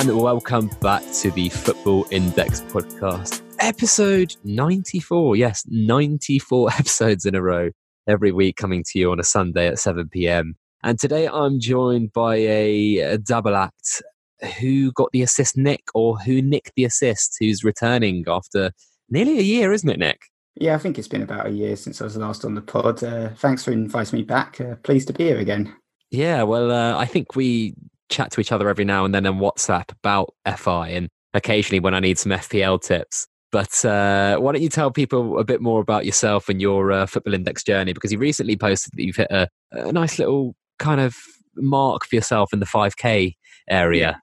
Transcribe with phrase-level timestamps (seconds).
[0.00, 5.36] and welcome back to the Football Index podcast, episode 94.
[5.36, 7.68] Yes, 94 episodes in a row
[8.08, 10.54] every week coming to you on a Sunday at 7 pm.
[10.82, 14.00] And today I'm joined by a, a double act
[14.58, 18.70] who got the assist, Nick, or who nicked the assist, who's returning after
[19.10, 20.22] nearly a year, isn't it, Nick?
[20.54, 23.04] Yeah, I think it's been about a year since I was last on the pod.
[23.04, 24.62] Uh, thanks for inviting me back.
[24.62, 25.76] Uh, pleased to be here again.
[26.10, 27.74] Yeah, well, uh, I think we
[28.10, 31.94] chat to each other every now and then on WhatsApp about FI and occasionally when
[31.94, 33.26] I need some FPL tips.
[33.52, 37.06] But uh, why don't you tell people a bit more about yourself and your uh,
[37.06, 37.92] Football Index journey?
[37.92, 41.16] Because you recently posted that you've hit a, a nice little kind of
[41.56, 43.34] mark for yourself in the 5K
[43.68, 44.20] area.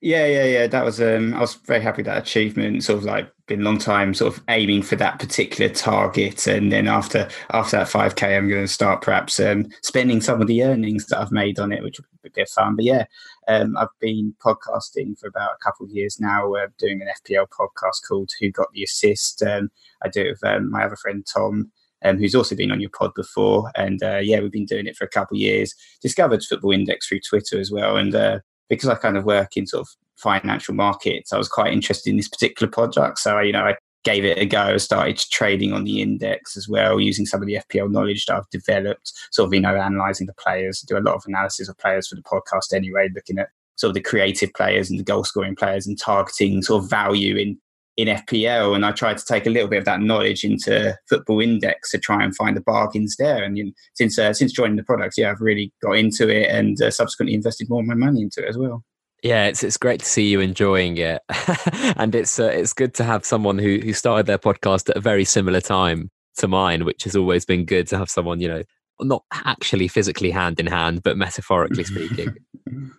[0.00, 0.66] Yeah, yeah, yeah.
[0.66, 2.82] That was um I was very happy that achievement.
[2.82, 6.48] Sort of like been a long time sort of aiming for that particular target.
[6.48, 10.48] And then after after that five K I'm gonna start perhaps um spending some of
[10.48, 12.76] the earnings that I've made on it, which will bit fun.
[12.76, 13.04] But yeah,
[13.48, 17.46] um I've been podcasting for about a couple of years now, uh, doing an FPL
[17.48, 19.42] podcast called Who Got the Assist.
[19.42, 19.70] Um
[20.04, 21.70] I do it with um, my other friend Tom.
[22.04, 23.70] Um, who's also been on your pod before.
[23.76, 25.72] And uh, yeah, we've been doing it for a couple of years.
[26.00, 27.96] Discovered Football Index through Twitter as well.
[27.96, 31.72] And uh, because I kind of work in sort of financial markets, I was quite
[31.72, 33.18] interested in this particular project.
[33.20, 37.00] So, you know, I gave it a go, started trading on the index as well,
[37.00, 40.34] using some of the FPL knowledge that I've developed, sort of, you know, analyzing the
[40.34, 43.90] players, do a lot of analysis of players for the podcast anyway, looking at sort
[43.90, 47.58] of the creative players and the goal scoring players and targeting sort of value in
[47.98, 51.40] in FPL, and I tried to take a little bit of that knowledge into Football
[51.40, 53.44] Index to try and find the bargains there.
[53.44, 56.48] And you know, since uh, since joining the product, yeah, I've really got into it
[56.48, 58.82] and uh, subsequently invested more of my money into it as well.
[59.22, 61.22] Yeah, it's it's great to see you enjoying it,
[61.96, 65.00] and it's uh, it's good to have someone who who started their podcast at a
[65.00, 68.62] very similar time to mine, which has always been good to have someone you know
[69.00, 72.34] not actually physically hand in hand, but metaphorically speaking.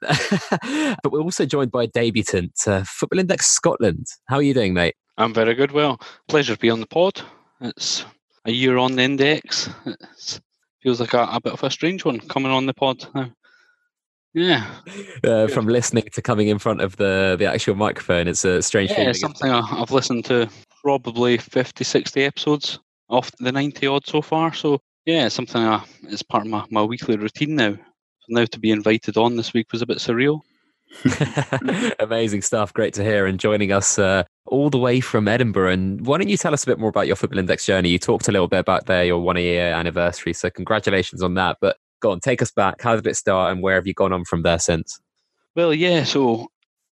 [1.02, 4.06] but we're also joined by a debutant, uh, Football Index Scotland.
[4.28, 4.94] How are you doing, mate?
[5.18, 5.72] I'm very good.
[5.72, 7.20] Well, pleasure to be on the pod.
[7.60, 8.04] It's
[8.46, 9.68] a year on the index.
[9.84, 10.40] It
[10.82, 13.30] feels like a, a, bit of a strange one coming on the pod now.
[14.32, 14.70] Yeah.
[15.24, 18.90] Uh, from listening to coming in front of the, the actual microphone, it's a strange
[18.90, 19.14] yeah, feeling.
[19.14, 20.48] Something I, have listened to
[20.82, 24.54] probably 50, 60 episodes off the 90 odd so far.
[24.54, 27.76] So, yeah, it's something I, it's part of my, my weekly routine now
[28.30, 30.40] now to be invited on this week was a bit surreal.
[32.00, 32.72] Amazing stuff.
[32.72, 33.26] Great to hear.
[33.26, 35.72] And joining us uh, all the way from Edinburgh.
[35.72, 37.90] And why don't you tell us a bit more about your Football Index journey?
[37.90, 40.32] You talked a little bit about there, your one year anniversary.
[40.32, 41.58] So, congratulations on that.
[41.60, 42.80] But go on, take us back.
[42.82, 45.00] How did it start and where have you gone on from there since?
[45.54, 46.04] Well, yeah.
[46.04, 46.48] So,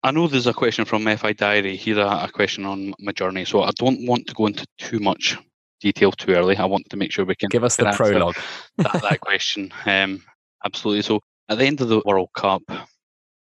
[0.05, 3.45] I know there's a question from FI Diary here, a, question on my journey.
[3.45, 5.37] So, I don't want to go into too much
[5.81, 6.57] detail too early.
[6.57, 8.37] I want to make sure we can give us the prologue.
[8.79, 9.73] that, that question.
[9.85, 10.23] Um,
[10.65, 11.03] absolutely.
[11.03, 12.63] So at the end of the World Cup,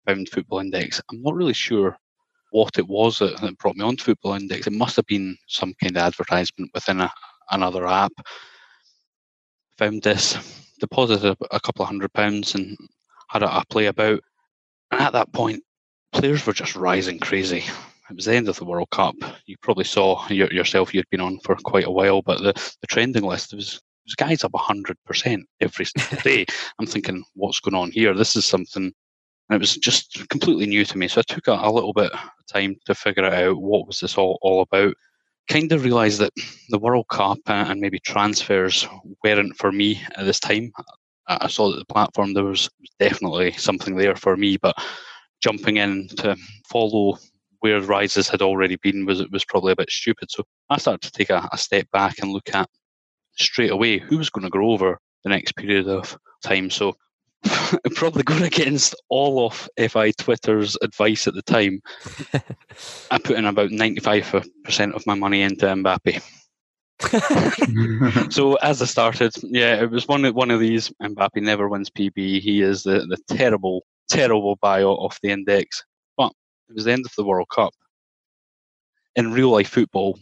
[0.06, 1.02] found Football Index.
[1.12, 1.96] I'm not really sure
[2.52, 4.68] what it was that, that brought me on to Football Index.
[4.68, 7.12] It must have been some kind of advertisement within a,
[7.52, 8.12] another app.
[9.78, 12.78] Found this, deposited a, couple of hundred pounds, and
[13.30, 14.20] had a, play about.
[14.92, 15.64] And at that point,
[16.12, 17.64] players were just rising crazy.
[18.10, 19.16] It was the end of the World Cup.
[19.46, 22.52] You probably saw yourself, you'd been on for quite a while, but the,
[22.82, 26.46] the trending list was this guy's up 100% every single day.
[26.80, 28.14] I'm thinking, what's going on here?
[28.14, 28.92] This is something,
[29.50, 31.08] and it was just completely new to me.
[31.08, 32.20] So I took a, a little bit of
[32.52, 33.62] time to figure it out.
[33.62, 34.96] What was this all, all about?
[35.50, 36.34] Kind of realised that
[36.70, 38.88] the World Cup uh, and maybe transfers
[39.24, 40.72] weren't for me at this time.
[41.28, 44.76] I saw that the platform, there was definitely something there for me, but
[45.42, 46.36] jumping in to
[46.70, 47.18] follow
[47.60, 50.30] where rises had already been was was probably a bit stupid.
[50.30, 52.70] So I started to take a, a step back and look at
[53.38, 56.70] straight away who was going to grow over the next period of time.
[56.70, 56.96] So
[57.96, 61.82] probably going against all of FI Twitter's advice at the time.
[63.12, 66.22] I put in about 95% of my money into Mbappe.
[68.32, 70.92] so as I started, yeah, it was one of one of these.
[71.02, 72.42] Mbappe never wins PB.
[72.42, 75.84] He is the, the terrible, terrible bio of the index.
[76.18, 76.32] But
[76.70, 77.74] it was the end of the World Cup.
[79.16, 80.18] In real life football,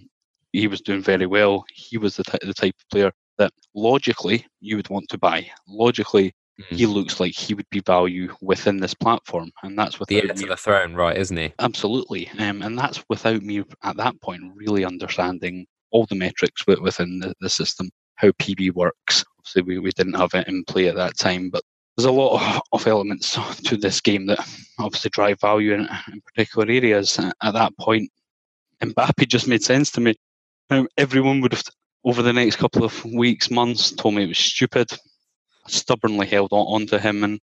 [0.54, 1.64] he was doing very well.
[1.74, 5.50] He was the, t- the type of player that logically you would want to buy.
[5.68, 6.34] Logically,
[6.70, 6.78] mm.
[6.78, 10.34] he looks like he would be value within this platform, and that's without the heir
[10.34, 11.18] to the throne, right?
[11.18, 11.54] Isn't he?
[11.60, 17.20] Absolutely, um, and that's without me at that point really understanding all the metrics within
[17.20, 19.24] the, the system, how PB works.
[19.40, 21.64] Obviously, we, we didn't have it in play at that time, but
[21.96, 24.40] there's a lot of elements to this game that
[24.80, 25.82] obviously drive value in,
[26.12, 27.20] in particular areas.
[27.20, 28.10] At that point,
[28.82, 30.16] Mbappe just made sense to me.
[30.70, 31.64] Um, everyone would have,
[32.04, 34.90] over the next couple of weeks, months, told me it was stupid.
[35.72, 37.40] Stubbornly held on, on to him, and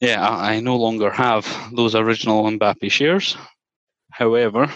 [0.00, 3.36] yeah, I, I no longer have those original Mbappe shares.
[4.10, 4.72] However,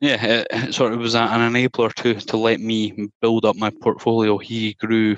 [0.00, 3.70] yeah, it, it sort of was an enabler to to let me build up my
[3.70, 4.38] portfolio.
[4.38, 5.16] He grew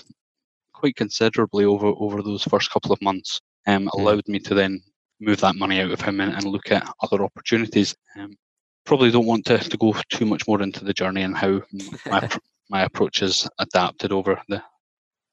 [0.72, 3.40] quite considerably over over those first couple of months.
[3.66, 4.80] Um, allowed me to then
[5.20, 7.94] move that money out of him and, and look at other opportunities.
[8.18, 8.36] Um,
[8.84, 11.60] probably don't want to, to go too much more into the journey and how
[12.06, 12.28] my,
[12.70, 14.62] my approach has adapted over the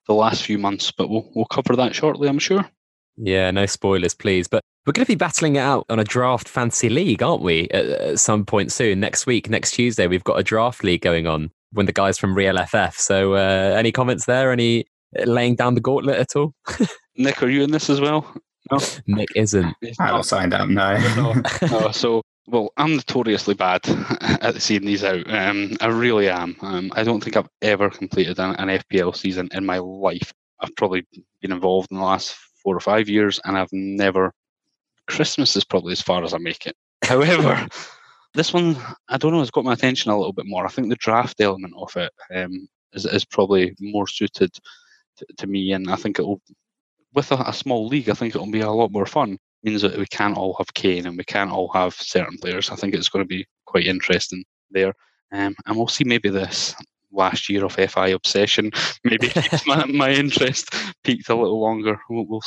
[0.07, 2.69] the last few months, but we'll we'll cover that shortly, I'm sure.
[3.17, 4.47] Yeah, no spoilers, please.
[4.47, 7.67] But we're going to be battling it out on a draft fantasy league, aren't we?
[7.69, 11.25] At, at, some point soon, next week, next Tuesday, we've got a draft league going
[11.25, 12.97] on with the guys from Real FF.
[12.97, 14.51] So, uh, any comments there?
[14.51, 14.85] Any
[15.25, 16.53] laying down the gauntlet at all?
[17.17, 18.25] Nick, are you in this as well?
[18.71, 19.75] No, Nick isn't.
[19.99, 20.67] I'm not signed up.
[20.67, 20.97] No.
[21.15, 21.41] no.
[21.67, 21.91] no.
[21.91, 23.81] So, well, I'm notoriously bad
[24.21, 25.29] at seeing these out.
[25.29, 26.55] Um, I really am.
[26.61, 30.33] Um, I don't think I've ever completed an, an FPL season in my life.
[30.59, 31.05] I've probably
[31.41, 34.31] been involved in the last four or five years, and I've never.
[35.07, 36.75] Christmas is probably as far as I make it.
[37.03, 37.67] However,
[38.33, 38.77] this one
[39.09, 40.65] I don't know has got my attention a little bit more.
[40.65, 44.51] I think the draft element of it um, is is probably more suited
[45.17, 46.41] to, to, me, and I think it'll
[47.13, 48.09] with a, a, small league.
[48.09, 49.37] I think it'll be a lot more fun.
[49.65, 52.69] Means that we can't all have Kane and we can't all have certain players.
[52.69, 54.93] I think it's going to be quite interesting there,
[55.31, 56.75] um, and we'll see maybe this
[57.11, 58.71] last year of FI obsession
[59.03, 60.73] maybe keeps my, my interest
[61.03, 61.99] peaked a little longer.
[62.09, 62.41] We'll, we'll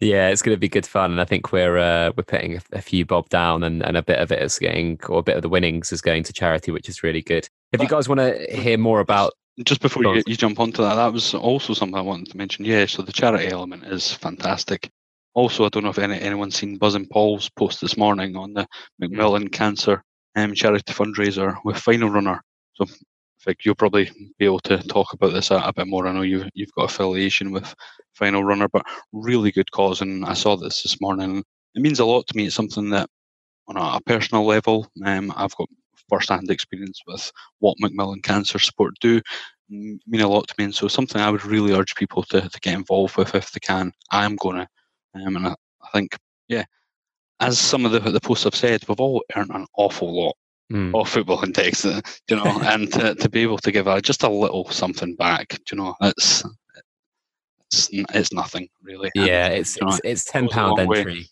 [0.00, 2.60] yeah, it's going to be good fun, and I think we're uh, we're putting a,
[2.72, 5.36] a, few bob down, and, and a bit of it is getting, or a bit
[5.36, 7.48] of the winnings is going to charity, which is really good.
[7.72, 9.32] If you guys want to hear more about,
[9.64, 12.64] just before you, you jump onto that, that was also something I wanted to mention.
[12.64, 14.90] Yeah, so the charity element is fantastic.
[15.34, 18.66] Also, I don't know if any, anyone's seen Buzzing Paul's post this morning on the
[18.98, 20.02] Macmillan Cancer
[20.36, 22.40] um, charity fundraiser with Final Runner.
[22.74, 22.86] So
[23.44, 26.06] Vic, you'll probably be able to talk about this a, a, bit more.
[26.06, 27.74] I know you you've got affiliation with
[28.14, 31.44] Final Runner, but really good cause, and I saw this this morning.
[31.74, 32.46] It means a lot to me.
[32.46, 33.08] It's something that,
[33.68, 35.68] on a, a personal level, um, I've got
[36.08, 39.20] first-hand experience with what Macmillan Cancer Support do.
[39.68, 42.60] Mean a lot to me, and so something I would really urge people to, to
[42.60, 43.92] get involved with if they can.
[44.10, 44.68] I'm gonna,
[45.14, 46.16] um, and I, I think,
[46.48, 46.64] yeah,
[47.40, 50.36] as some of the the posts have said, we've all earned an awful lot
[50.72, 50.94] mm.
[50.98, 54.22] of football index, uh, you know, and to, to be able to give a, just
[54.22, 56.44] a little something back, you know, it's
[57.66, 59.10] it's, it's nothing really.
[59.14, 61.04] Yeah, and, it's, it's, it's ten pound entry.
[61.04, 61.26] Way.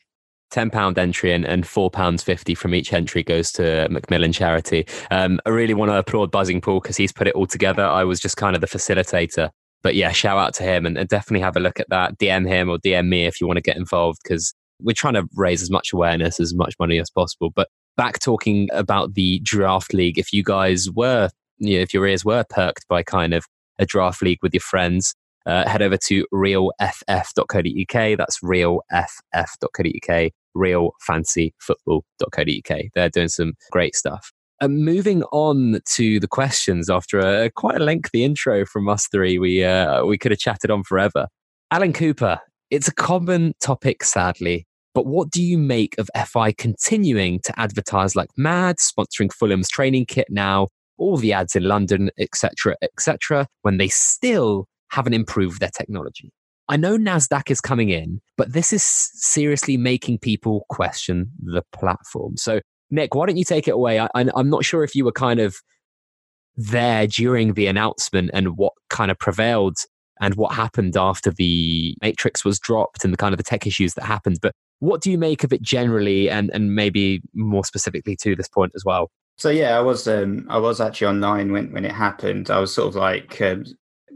[0.50, 4.86] ten pound entry and, and four pounds fifty from each entry goes to Macmillan charity.
[5.10, 7.84] Um, I really want to applaud Buzzing Paul because he's put it all together.
[7.84, 9.50] I was just kind of the facilitator,
[9.82, 12.18] but yeah, shout out to him and, and definitely have a look at that.
[12.18, 15.28] DM him or DM me if you want to get involved because we're trying to
[15.34, 17.50] raise as much awareness, as much money as possible.
[17.54, 22.06] But back talking about the draft league, if you guys were, you know, if your
[22.06, 23.44] ears were perked by kind of
[23.78, 25.14] a draft league with your friends,
[25.46, 28.16] uh, head over to realff.co.uk.
[28.16, 32.80] That's realff.co.uk, realfantasyfootball.co.uk.
[32.94, 34.32] They're doing some great stuff.
[34.62, 39.36] And moving on to the questions after a quite a lengthy intro from us three,
[39.36, 41.26] we uh, we could have chatted on forever.
[41.72, 42.38] Alan Cooper,
[42.70, 44.64] it's a common topic, sadly,
[44.94, 50.06] but what do you make of FI continuing to advertise like mad, sponsoring Fulham's training
[50.06, 55.70] kit now, all the ads in London, etc., etc., when they still haven't improved their
[55.76, 56.30] technology?
[56.68, 62.36] I know NASDAQ is coming in, but this is seriously making people question the platform.
[62.36, 62.60] So,
[62.92, 63.98] Nick, why don't you take it away?
[63.98, 65.56] I, am not sure if you were kind of
[66.56, 69.78] there during the announcement and what kind of prevailed
[70.20, 73.94] and what happened after the matrix was dropped and the kind of the tech issues
[73.94, 74.38] that happened.
[74.42, 78.48] But what do you make of it generally, and and maybe more specifically to this
[78.48, 79.10] point as well?
[79.38, 82.50] So yeah, I was um, I was actually online when when it happened.
[82.50, 83.64] I was sort of like um,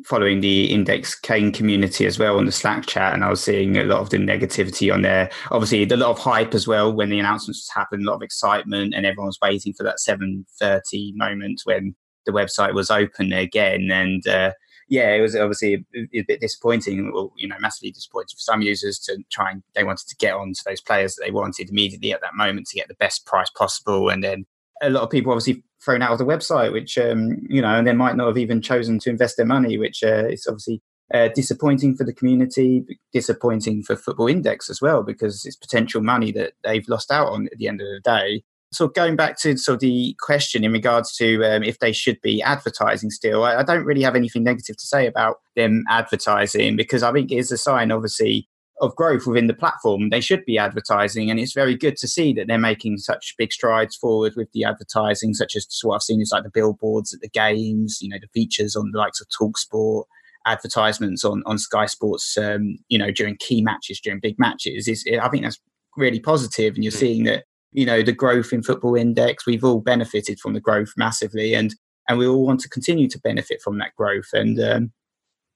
[0.07, 3.85] following the IndexGain community as well on the Slack chat, and I was seeing a
[3.85, 5.31] lot of the negativity on there.
[5.51, 8.95] Obviously, a lot of hype as well when the announcements happened, a lot of excitement,
[8.95, 11.95] and everyone was waiting for that seven thirty moment when
[12.25, 13.91] the website was open again.
[13.91, 14.53] And uh,
[14.89, 18.63] yeah, it was obviously a, a, bit disappointing, or you know, massively disappointing for some
[18.63, 21.69] users to try and they wanted to get on to those players that they wanted
[21.69, 24.47] immediately at that moment to get the best price possible, and then
[24.83, 27.87] a lot of people obviously thrown out of the website, which um, you know, and
[27.87, 30.83] they might not have even chosen to invest their money, which uh, is obviously
[31.15, 36.33] uh, disappointing for the community, disappointing for Football Index as well, because it's potential money
[36.33, 38.43] that they've lost out on at the end of the day.
[38.73, 42.21] So going back to sort of the question in regards to um, if they should
[42.21, 46.75] be advertising still, I, I, don't really have anything negative to say about them advertising
[46.75, 48.49] because I think it is a sign, obviously,
[48.81, 50.11] of growth within the platform.
[50.11, 53.53] They should be advertising, and it's very good to see that they're making such big
[53.53, 57.21] strides forward with the advertising, such as what I've seen is like the billboards at
[57.21, 60.05] the games, you know, the features on the likes of Talksport
[60.47, 65.05] advertisements on on Sky Sports, um, you know, during key matches, during big matches, is
[65.21, 65.61] I think that's
[65.97, 66.99] really positive, and you're mm-hmm.
[66.99, 69.47] seeing that you know the growth in football index.
[69.47, 71.75] We've all benefited from the growth massively, and
[72.09, 74.29] and we all want to continue to benefit from that growth.
[74.33, 74.93] And um,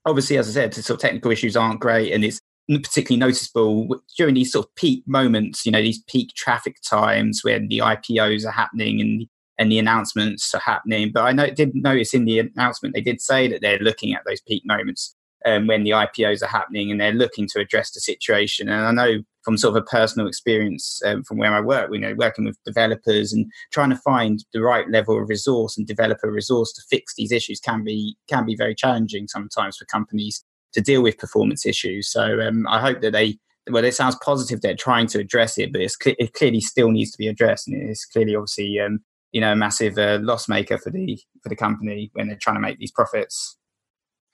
[0.05, 2.41] obviously, as I said, the sort of technical issues aren't great, and it's
[2.79, 5.67] particularly noticeable during these sort of peak moments.
[5.67, 9.27] You know, these peak traffic times when the IPOs are happening and
[9.59, 11.11] and the announcements are happening.
[11.13, 14.23] But I know, did notice in the announcement they did say that they're looking at
[14.27, 18.01] those peak moments um, when the IPOs are happening and they're looking to address the
[18.01, 18.69] situation.
[18.69, 21.99] And I know from sort of a personal experience um, from where I work, you
[21.99, 26.31] know, working with developers and trying to find the right level of resource and developer
[26.31, 30.81] resource to fix these issues can be can be very challenging sometimes for companies to
[30.81, 32.11] deal with performance issues.
[32.11, 35.73] So um, I hope that they well, it sounds positive they're trying to address it,
[35.73, 39.01] but cl- it clearly still needs to be addressed, and it's clearly obviously um,
[39.33, 42.57] you know a massive uh, loss maker for the for the company when they're trying
[42.57, 43.57] to make these profits.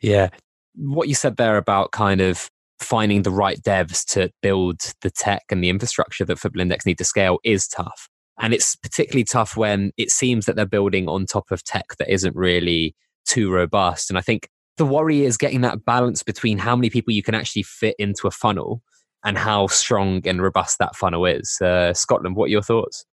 [0.01, 0.29] Yeah,
[0.75, 5.45] what you said there about kind of finding the right devs to build the tech
[5.51, 8.09] and the infrastructure that Football Index need to scale is tough.
[8.39, 12.13] And it's particularly tough when it seems that they're building on top of tech that
[12.13, 12.95] isn't really
[13.27, 14.11] too robust.
[14.11, 17.35] And I think the worry is getting that balance between how many people you can
[17.35, 18.83] actually fit into a funnel
[19.25, 21.61] and how strong and robust that funnel is.
[21.61, 23.05] Uh, Scotland, what are your thoughts?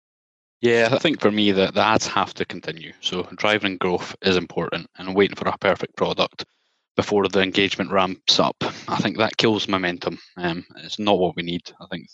[0.60, 2.92] Yeah, I think for me that the ads have to continue.
[3.00, 6.44] So driving growth is important and waiting for a perfect product
[6.96, 8.56] before the engagement ramps up.
[8.88, 10.18] I think that kills momentum.
[10.36, 11.70] Um, it's not what we need.
[11.80, 12.06] I think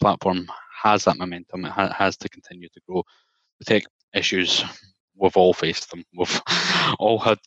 [0.00, 0.48] platform
[0.82, 1.64] has that momentum.
[1.64, 3.04] It ha- has to continue to grow.
[3.60, 3.84] The tech
[4.14, 4.64] issues,
[5.16, 6.04] we've all faced them.
[6.16, 6.42] We've
[6.98, 7.38] all had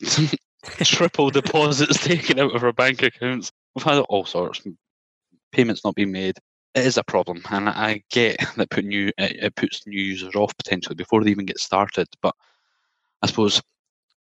[0.84, 3.52] triple deposits taken out of our bank accounts.
[3.74, 4.62] We've had all sorts.
[5.52, 6.38] Payments not being made,
[6.74, 10.56] it is a problem, and I get that put new it puts new users off
[10.56, 12.06] potentially before they even get started.
[12.22, 12.34] But
[13.22, 13.60] I suppose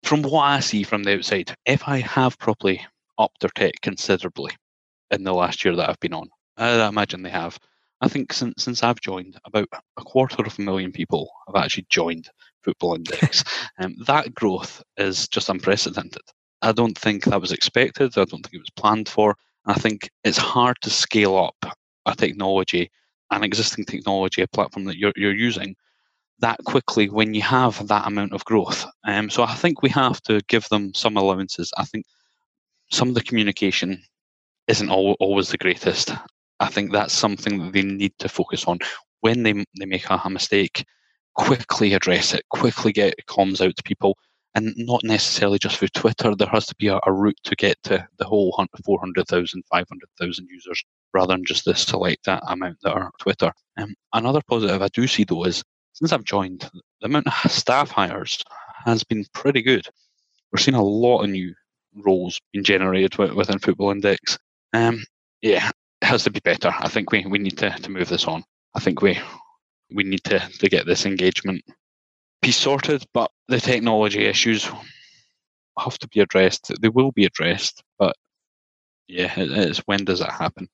[0.02, 2.84] from what I see from the outside, if I have properly
[3.18, 4.52] upped their tech considerably
[5.10, 7.58] in the last year that I've been on, I imagine they have.
[8.00, 11.86] I think since since I've joined, about a quarter of a million people have actually
[11.88, 12.28] joined
[12.64, 13.44] Football Index.
[13.78, 16.22] um, that growth is just unprecedented.
[16.62, 18.16] I don't think that was expected.
[18.16, 19.36] I don't think it was planned for.
[19.66, 22.90] I think it's hard to scale up a technology,
[23.30, 25.76] an existing technology, a platform that you're, you're using
[26.40, 28.84] that quickly when you have that amount of growth.
[29.04, 31.72] Um, so I think we have to give them some allowances.
[31.76, 32.06] I think
[32.90, 34.02] some of the communication
[34.68, 36.12] isn't always the greatest.
[36.60, 38.78] I think that's something that they need to focus on
[39.20, 40.84] when they they make a, a mistake.
[41.34, 42.44] Quickly address it.
[42.50, 44.16] Quickly get comms out to people,
[44.54, 46.34] and not necessarily just through Twitter.
[46.34, 50.84] There has to be a, a route to get to the whole 400,000, 500,000 users
[51.12, 53.52] rather than just the select amount that are Twitter.
[53.76, 55.62] Um, another positive I do see though is
[55.94, 56.68] since I've joined,
[57.00, 58.42] the amount of staff hires
[58.84, 59.86] has been pretty good.
[60.52, 61.54] We're seeing a lot of new
[61.94, 64.38] roles being generated within Football Index.
[64.72, 65.04] Um,
[65.40, 65.70] yeah,
[66.02, 66.74] it has to be better.
[66.78, 68.44] I think we, we need to, to move this on.
[68.74, 69.18] I think we
[69.92, 71.64] we need to, to get this engagement
[72.42, 74.68] piece sorted, but the technology issues
[75.78, 76.72] have to be addressed.
[76.80, 78.16] They will be addressed, but
[79.08, 80.68] yeah, it's when does that happen?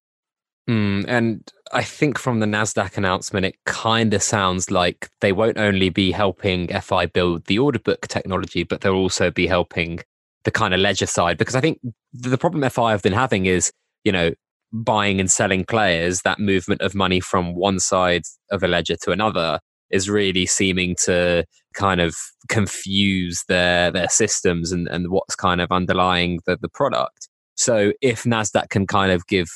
[0.69, 5.59] Mm, and I think from the NASDAQ announcement, it kind of sounds like they won't
[5.59, 10.01] only be helping FI build the order book technology, but they'll also be helping
[10.45, 11.39] the kind of ledger side.
[11.39, 11.81] Because I think
[12.13, 13.73] the problem FI have been having is,
[14.05, 14.33] you know,
[14.73, 19.11] buying and selling players, that movement of money from one side of a ledger to
[19.11, 19.61] another
[19.91, 22.15] is really seeming to kind of
[22.49, 27.29] confuse their their systems and, and what's kind of underlying the, the product.
[27.57, 29.51] So if NASDAQ can kind of give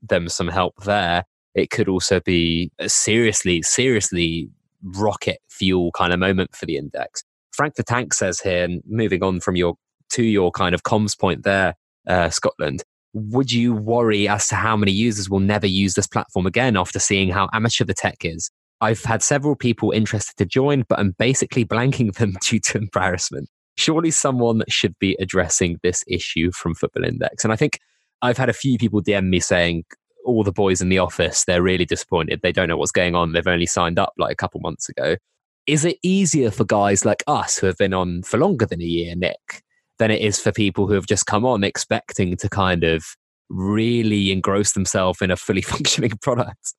[0.00, 4.48] them some help there, it could also be a seriously, seriously
[4.82, 7.22] rocket fuel kind of moment for the index.
[7.52, 9.74] Frank the Tank says here, and moving on from your
[10.10, 11.74] to your kind of comms point there,
[12.06, 12.82] uh, Scotland,
[13.14, 16.98] would you worry as to how many users will never use this platform again after
[16.98, 18.50] seeing how amateur the tech is?
[18.80, 23.48] I've had several people interested to join, but I'm basically blanking them due to embarrassment.
[23.76, 27.44] Surely someone should be addressing this issue from Football Index.
[27.44, 27.78] And I think
[28.20, 29.84] I've had a few people DM me saying
[30.24, 32.40] all the boys in the office they're really disappointed.
[32.42, 33.32] They don't know what's going on.
[33.32, 35.16] They've only signed up like a couple months ago.
[35.66, 38.84] Is it easier for guys like us who have been on for longer than a
[38.84, 39.62] year, Nick,
[40.02, 43.04] than it is for people who have just come on expecting to kind of
[43.48, 46.74] really engross themselves in a fully functioning product?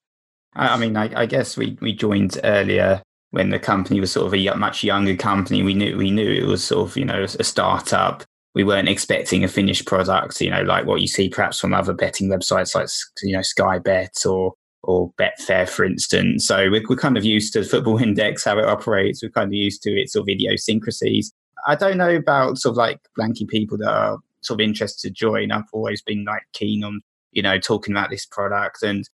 [0.54, 4.34] I mean, I, I guess we, we joined earlier when the company was sort of
[4.34, 5.62] a much younger company.
[5.62, 9.42] We knew we knew it was sort of you know a startup we weren't expecting
[9.42, 12.88] a finished product, you know, like what you see perhaps from other betting websites like,
[13.22, 14.52] you know, Sky Bet or
[14.84, 16.46] or Betfair, for instance.
[16.46, 19.22] So we're, we're kind of used to Football Index, how it operates.
[19.22, 21.32] We're kind of used to its sort of idiosyncrasies.
[21.66, 25.14] I don't know about sort of like blanky people that are sort of interested to
[25.14, 25.50] join.
[25.50, 27.00] I've always been like keen on
[27.32, 29.08] you know talking about this product and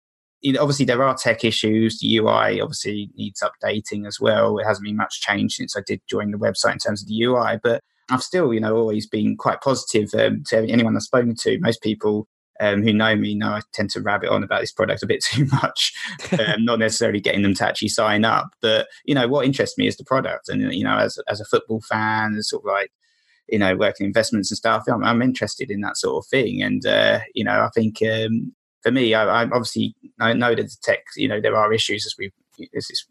[0.41, 1.99] you know, obviously there are tech issues.
[1.99, 4.59] The UI obviously needs updating as well.
[4.59, 7.23] It hasn't been much change since I did join the website in terms of the
[7.23, 11.35] UI, but I've still, you know, always been quite positive um, to anyone I've spoken
[11.39, 11.59] to.
[11.59, 12.27] Most people
[12.59, 15.23] um, who know me know I tend to rabbit on about this product a bit
[15.23, 15.93] too much,
[16.33, 18.49] um, not necessarily getting them to actually sign up.
[18.61, 21.45] But you know, what interests me is the product, and you know, as as a
[21.45, 22.91] football fan, sort of like
[23.47, 26.61] you know, working investments and stuff, I'm, I'm interested in that sort of thing.
[26.61, 30.63] And uh, you know, I think um, for me, I, I obviously I know that
[30.63, 32.31] the tech, you know, there are issues as we
[32.73, 33.05] this is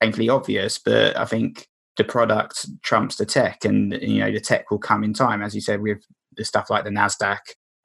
[0.00, 1.66] painfully obvious, but I think
[1.96, 5.54] the product trumps the tech, and you know, the tech will come in time, as
[5.54, 5.98] you said, with
[6.36, 7.38] the stuff like the Nasdaq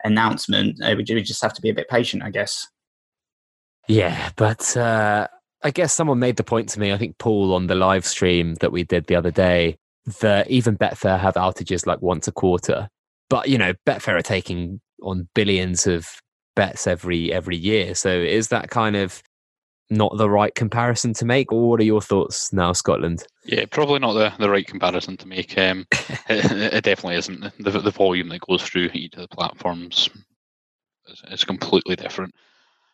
[0.05, 0.81] announcement.
[0.81, 2.67] Uh, we, we just have to be a bit patient, I guess.
[3.87, 5.27] Yeah, but uh,
[5.63, 6.91] I guess someone made the point to me.
[6.91, 9.77] I think Paul on the live stream that we did the other day
[10.21, 12.87] that even Betfair have outages like once a quarter.
[13.29, 16.07] But you know, Betfair are taking on billions of
[16.55, 17.95] bets every every year.
[17.95, 19.21] So is that kind of
[19.89, 23.23] not the right comparison to make, or what are your thoughts now, Scotland?
[23.43, 25.57] Yeah, probably not the, the right comparison to make.
[25.57, 25.85] Um,
[26.29, 27.41] it, it, definitely isn't.
[27.59, 30.09] The, the volume that goes through each of the platforms
[31.07, 32.33] is, is completely different.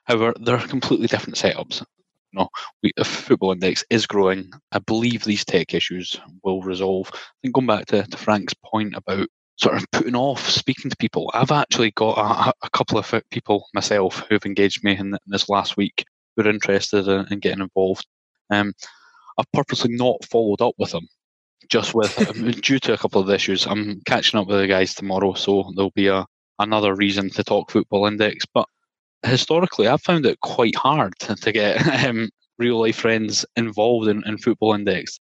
[0.04, 1.86] However, they're completely different setups.
[2.34, 2.48] No,
[2.82, 4.52] we, the football index is growing.
[4.72, 7.10] I believe these tech issues will resolve.
[7.14, 10.98] I think going back to, to Frank's point about sort of putting off speaking to
[10.98, 11.30] people.
[11.34, 15.78] I've actually got a, a couple of people myself who've engaged me in, this last
[15.78, 16.04] week
[16.36, 18.06] who are interested in, in getting involved.
[18.50, 18.74] Um,
[19.38, 21.08] I've purposely not followed up with them,
[21.70, 23.66] just with um, due to a couple of issues.
[23.66, 26.26] I'm catching up with the guys tomorrow, so there'll be a
[26.60, 28.46] another reason to talk football index.
[28.54, 28.68] But
[29.24, 34.24] historically, I've found it quite hard to, to get um, real life friends involved in,
[34.28, 35.20] in football index.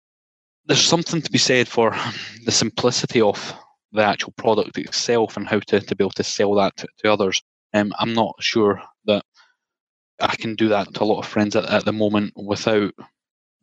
[0.67, 1.97] There's something to be said for
[2.45, 3.55] the simplicity of
[3.93, 7.13] the actual product itself and how to, to be able to sell that to, to
[7.13, 7.43] others.
[7.75, 9.23] Um, I'm not sure that
[10.21, 12.93] I can do that to a lot of friends at, at the moment without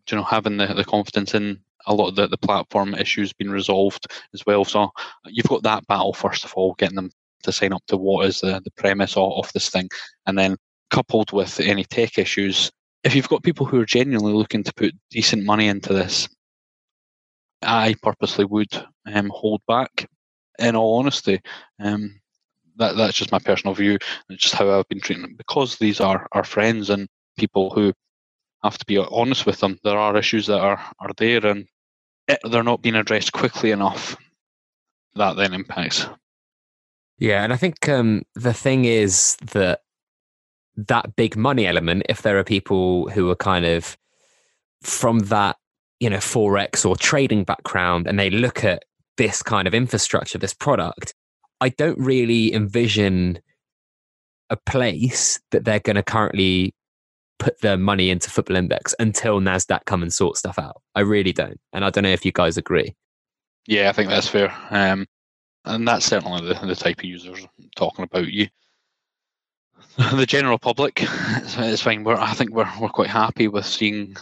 [0.10, 3.52] you know having the, the confidence in a lot of the, the platform issues being
[3.52, 4.66] resolved as well.
[4.66, 4.92] So
[5.26, 7.12] you've got that battle first of all, getting them
[7.44, 9.90] to sign up to what is the, the premise of, of this thing.
[10.26, 10.58] And then
[10.90, 12.72] coupled with any tech issues,
[13.04, 16.28] if you've got people who are genuinely looking to put decent money into this,
[17.62, 18.74] I purposely would
[19.12, 20.08] um, hold back
[20.60, 21.40] in all honesty.
[21.80, 22.20] Um,
[22.78, 23.98] that that's just my personal view.
[24.30, 27.08] It's just how I've been treating them because these are our friends and
[27.38, 27.94] people who
[28.64, 29.80] have to be honest with them.
[29.84, 31.68] There are issues that are are there and
[32.50, 34.18] they're not being addressed quickly enough.
[35.16, 36.08] That then impacts.
[37.18, 39.82] Yeah, and I think um, the thing is that
[40.76, 42.04] that big money element.
[42.10, 43.98] If there are people who are kind of
[44.82, 45.56] from that
[46.00, 48.84] you know forex or trading background and they look at
[49.18, 51.14] this kind of infrastructure, this product,
[51.62, 53.40] I don't really envision
[54.50, 56.74] a place that they're going to currently
[57.40, 60.82] put their money into Football Index until Nasdaq come and sort stuff out.
[60.94, 62.96] I really don't, and I don't know if you guys agree.
[63.68, 65.06] Yeah, I think that's fair, um,
[65.66, 68.28] and that's certainly the, the type of users I'm talking about.
[68.28, 68.48] You,
[69.98, 72.04] the general public, it's, it's fine.
[72.04, 74.16] We're, I think we're we're quite happy with seeing,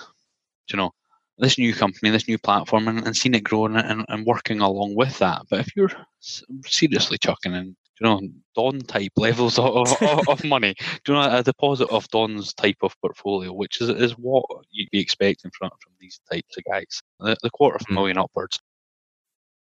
[0.71, 0.91] you know,
[1.37, 4.95] this new company, this new platform, and, and seeing it growing and, and working along
[4.95, 5.41] with that.
[5.49, 8.21] But if you're seriously chucking in, you know,
[8.55, 12.77] Don type levels of, of, of money, do you know, a deposit of Don's type
[12.81, 17.01] of portfolio, which is is what you'd be expecting from from these types of guys,
[17.19, 17.95] the, the quarter of a hmm.
[17.95, 18.59] million upwards.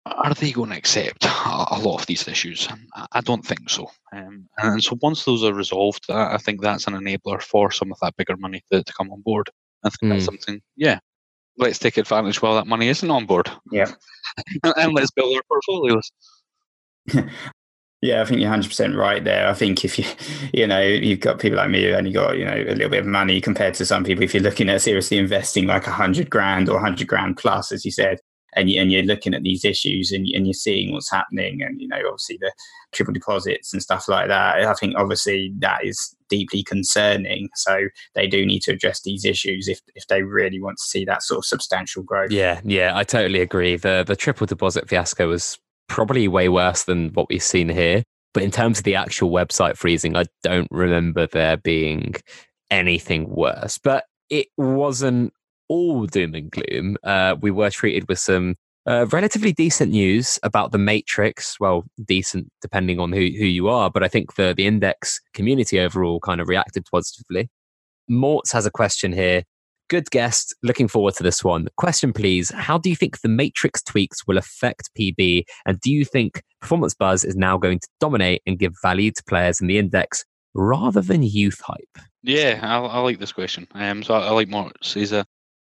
[0.06, 2.68] Are they going to accept a, lot of these issues?
[3.12, 3.92] I don't think so.
[4.12, 8.00] Um, and so once those are resolved, I, think that's an enabler for some of
[8.02, 9.52] that bigger money to, to come on board.
[9.84, 10.16] I think mm.
[10.16, 10.38] that's hmm.
[10.38, 10.98] something, yeah,
[11.58, 13.50] let's take advantage while that money isn't on board.
[13.72, 13.92] Yeah.
[14.78, 16.12] and let's build our portfolios.
[18.02, 19.48] yeah, I think you're 100% right there.
[19.48, 20.06] I think if you,
[20.54, 23.02] you know, you've got people like me who only got, you know, a little bit
[23.02, 26.30] of money compared to some people, if you're looking at seriously investing like a hundred
[26.30, 28.20] grand or hundred grand plus, as you said,
[28.54, 31.80] and, you, and you're looking at these issues and, and you're seeing what's happening and
[31.80, 32.52] you know obviously the
[32.92, 34.62] triple deposits and stuff like that.
[34.62, 37.50] I think obviously that is deeply concerning.
[37.56, 41.06] So they do need to address these issues if, if they really want to see
[41.06, 42.32] that sort of substantial growth.
[42.32, 43.76] Yeah yeah i totally agree.
[43.76, 48.04] The the triple deposit fiasco was probably way worse than what we've seen here.
[48.34, 52.16] But in terms of the actual website freezing i don't remember there being
[52.70, 53.78] anything worse.
[53.78, 55.34] But it wasn't
[55.72, 56.98] all doom and gloom.
[57.02, 58.56] Uh, we were treated with some
[58.86, 61.58] uh, relatively decent news about the Matrix.
[61.62, 65.80] Well, decent depending on who, who you are, but I think the, the index community
[65.80, 67.50] overall kind of reacted positively.
[68.10, 69.44] Mortz has a question here.
[69.88, 70.54] good guest.
[70.62, 71.70] Looking forward to this one.
[71.78, 72.52] Question, please.
[72.54, 75.44] How do you think the Matrix tweaks will affect PB?
[75.66, 79.24] And do you think Performance Buzz is now going to dominate and give value to
[79.24, 82.06] players in the index rather than youth hype?
[82.24, 83.68] Yeah, I, I like this question.
[83.74, 84.94] Um, so I, I like Mortz.
[84.94, 85.26] He's a,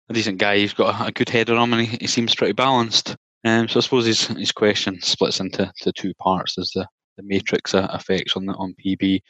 [0.09, 0.57] a, decent guy.
[0.57, 3.15] He's got a, good head on him, and he, he seems pretty balanced.
[3.43, 6.55] Um, so I suppose his his question splits into to two parts.
[6.55, 6.87] There's the
[7.17, 9.21] the matrix effects on the, on PB.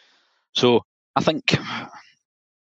[0.53, 0.81] So
[1.15, 1.57] I think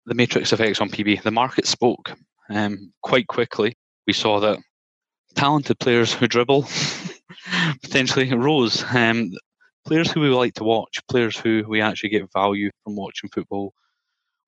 [0.06, 2.12] the matrix effects on PB, the market spoke
[2.48, 3.76] um, quite quickly.
[4.06, 4.58] We saw that
[5.34, 6.68] talented players who dribble
[7.82, 8.84] potentially rose.
[8.94, 9.32] Um,
[9.86, 13.72] players who we like to watch, players who we actually get value from watching football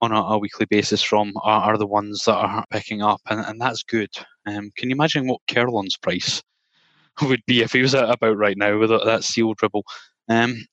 [0.02, 3.40] on a, a weekly basis from are, are, the ones that are picking up, and,
[3.46, 4.10] and that's good.
[4.46, 6.42] Um, can you imagine what Kerlon's price
[7.22, 9.84] would be if he was about right now with that seal dribble?
[10.28, 10.66] Um,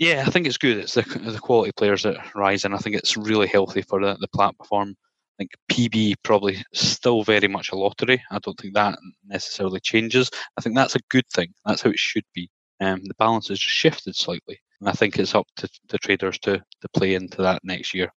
[0.00, 0.78] yeah, I think it's good.
[0.78, 4.16] It's the, the quality players that rise, and I think it's really healthy for the,
[4.20, 4.96] the platform.
[4.98, 8.22] I think PB probably still very much a lottery.
[8.30, 10.30] I don't think that necessarily changes.
[10.56, 11.52] I think that's a good thing.
[11.64, 12.50] That's how it should be.
[12.80, 16.38] Um, the balance has just shifted slightly, and I think it's up to the traders
[16.40, 18.10] to to play into that next year.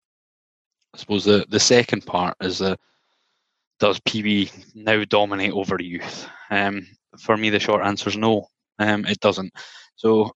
[0.96, 2.78] I suppose the the second part is the
[3.80, 6.30] does PB now dominate over youth?
[6.50, 6.88] Um,
[7.20, 8.48] for me, the short answer is no.
[8.80, 9.52] Um, it doesn't.
[9.98, 10.32] So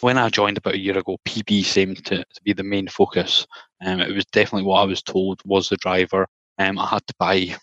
[0.00, 3.44] when I joined about a year ago, PB seemed to, to be the main focus.
[3.84, 6.28] Um, it was definitely what I was told was the driver.
[6.58, 7.56] Um, I had to buy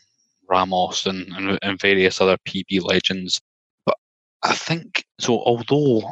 [0.50, 3.40] Ramos and, and, and various other PB legends.
[3.86, 3.96] But
[4.44, 5.42] I think so.
[5.44, 6.12] Although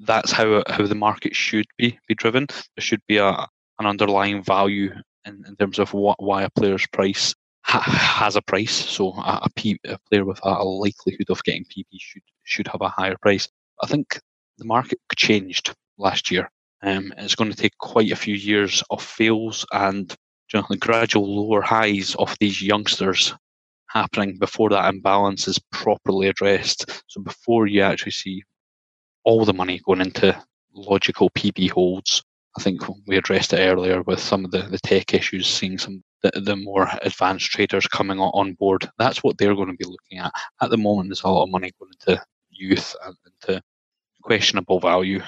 [0.00, 3.46] that's how how the market should be be driven, there should be a
[3.78, 4.92] an underlying value
[5.26, 8.72] in, in terms of what why a player's price ha, has a price.
[8.72, 12.68] So a, a, P, a player with a, a likelihood of getting PB should should
[12.68, 13.48] have a higher price.
[13.82, 14.18] I think
[14.58, 16.50] the market changed last year.
[16.82, 20.14] Um, it's going to take quite a few years of fails and
[20.52, 23.34] you know, the gradual lower highs of these youngsters
[23.88, 27.02] happening before that imbalance is properly addressed.
[27.06, 28.42] So before you actually see
[29.24, 30.36] all the money going into
[30.74, 32.22] logical PB holds,
[32.58, 36.02] I think we addressed it earlier with some of the, the tech issues, seeing some
[36.22, 38.88] the, the more advanced traders coming on board.
[38.98, 40.32] That's what they're going to be looking at.
[40.60, 43.62] At the moment, there's a lot of money going into youth and into
[44.22, 45.22] questionable value,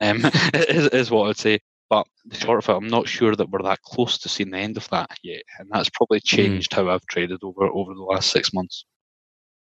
[0.00, 0.22] um,
[0.54, 1.58] is, is what I'd say.
[1.90, 4.58] But the short of it, I'm not sure that we're that close to seeing the
[4.58, 6.36] end of that yet, and that's probably hmm.
[6.36, 6.76] changed mm.
[6.76, 8.86] how I've traded over over the last six months.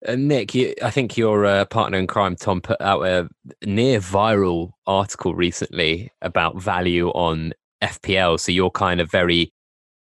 [0.08, 3.28] Uh, Nick, you, I think your uh, partner in crime, Tom, put out a
[3.66, 8.40] near viral article recently about value on FPL.
[8.40, 9.52] So you're kind of very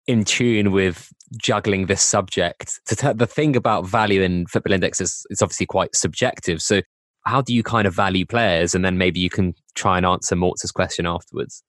[0.07, 2.81] in tune with juggling this subject.
[2.87, 6.63] T- the thing about value in Football Index is it's obviously quite subjective.
[6.63, 6.83] So
[7.25, 8.75] how do you kind of value players?
[8.75, 11.63] And then maybe you can try and answer Mortz's question afterwards.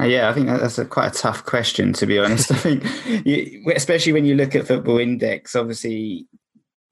[0.00, 2.50] Uh, yeah, I think that's a quite a tough question to be honest.
[2.52, 6.26] I think, you, especially when you look at Football Index, obviously,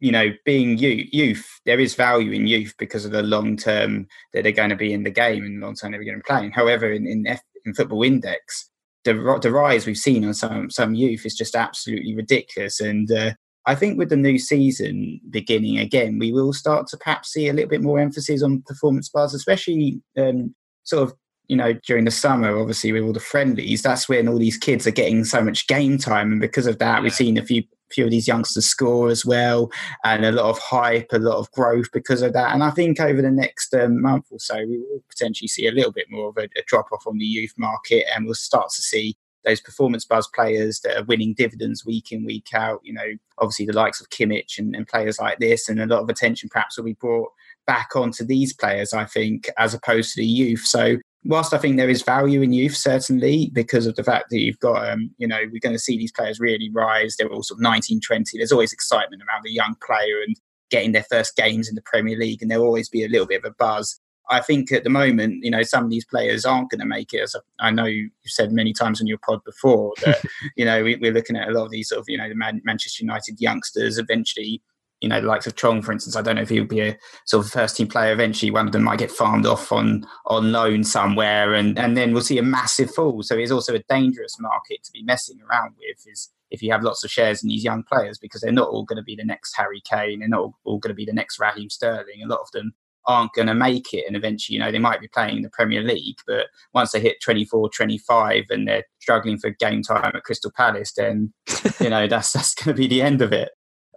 [0.00, 4.06] you know, being youth, youth, there is value in youth because of the long term
[4.32, 6.26] that they're going to be in the game and long term they're going to be
[6.26, 6.50] playing.
[6.50, 8.70] However, in in, F, in Football Index,
[9.04, 12.80] the the rise we've seen on some some youth is just absolutely ridiculous.
[12.80, 13.32] And uh,
[13.66, 17.52] I think with the new season beginning again, we will start to perhaps see a
[17.52, 21.14] little bit more emphasis on performance buzz, especially um, sort of
[21.48, 22.58] you know during the summer.
[22.58, 25.98] Obviously, with all the friendlies, that's when all these kids are getting so much game
[25.98, 27.02] time, and because of that, yeah.
[27.02, 29.70] we've seen a few few of these youngsters score as well,
[30.04, 32.52] and a lot of hype, a lot of growth because of that.
[32.52, 35.72] And I think over the next um, month or so, we will potentially see a
[35.72, 38.70] little bit more of a, a drop off on the youth market, and we'll start
[38.70, 42.80] to see those performance buzz players that are winning dividends week in, week out.
[42.82, 46.02] You know, obviously the likes of Kimmich and, and players like this, and a lot
[46.02, 47.30] of attention perhaps will be brought
[47.66, 50.66] back onto these players, I think, as opposed to the youth.
[50.66, 54.40] So whilst I think there is value in youth, certainly because of the fact that
[54.40, 57.16] you've got, um, you know, we're going to see these players really rise.
[57.16, 58.38] They're all sort of 19, 20.
[58.38, 60.36] There's always excitement around a young player and
[60.70, 63.44] getting their first games in the Premier League, and there'll always be a little bit
[63.44, 64.00] of a buzz.
[64.30, 67.12] I think at the moment, you know, some of these players aren't going to make
[67.12, 67.22] it.
[67.22, 70.22] As I know you've said many times on your pod before that,
[70.56, 72.36] you know, we, are looking at a lot of these sort of, you know, the
[72.36, 74.62] Man- Manchester United youngsters eventually.
[75.00, 76.16] You know, the likes of Chong, for instance.
[76.16, 78.12] I don't know if he'll be a sort of first team player.
[78.12, 82.12] Eventually, one of them might get farmed off on on loan somewhere, and and then
[82.12, 83.22] we'll see a massive fall.
[83.22, 86.04] So it's also a dangerous market to be messing around with.
[86.06, 88.84] Is if you have lots of shares in these young players because they're not all
[88.84, 91.12] going to be the next Harry Kane, they're not all, all going to be the
[91.12, 92.22] next Raheem Sterling.
[92.22, 92.74] A lot of them
[93.06, 95.50] aren't going to make it and eventually you know they might be playing in the
[95.50, 100.22] premier league but once they hit 24 25 and they're struggling for game time at
[100.22, 101.32] crystal palace then
[101.80, 103.50] you know that's that's going to be the end of it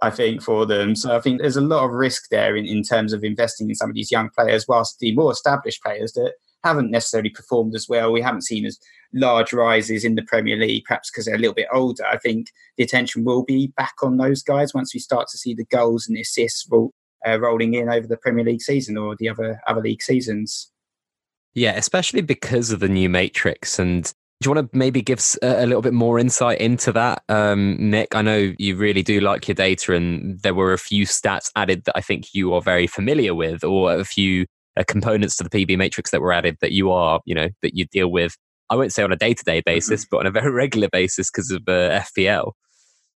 [0.04, 2.84] i think for them so i think there's a lot of risk there in, in
[2.84, 6.34] terms of investing in some of these young players whilst the more established players that
[6.64, 8.12] haven't necessarily performed as well.
[8.12, 8.80] We haven't seen as
[9.14, 12.06] large rises in the Premier League, perhaps because they're a little bit older.
[12.06, 15.54] I think the attention will be back on those guys once we start to see
[15.54, 16.94] the goals and the assists roll,
[17.28, 20.72] uh, rolling in over the Premier League season or the other other league seasons.
[21.54, 23.78] Yeah, especially because of the new matrix.
[23.78, 24.12] And
[24.44, 28.14] do you want to maybe give a little bit more insight into that, um, Nick?
[28.14, 31.86] I know you really do like your data, and there were a few stats added
[31.86, 35.50] that I think you are very familiar with, or a few uh, components to the
[35.50, 38.36] PB matrix that were added that you are, you know, that you deal with.
[38.70, 41.32] I won't say on a day to day basis, but on a very regular basis
[41.32, 42.52] because of uh, FPL.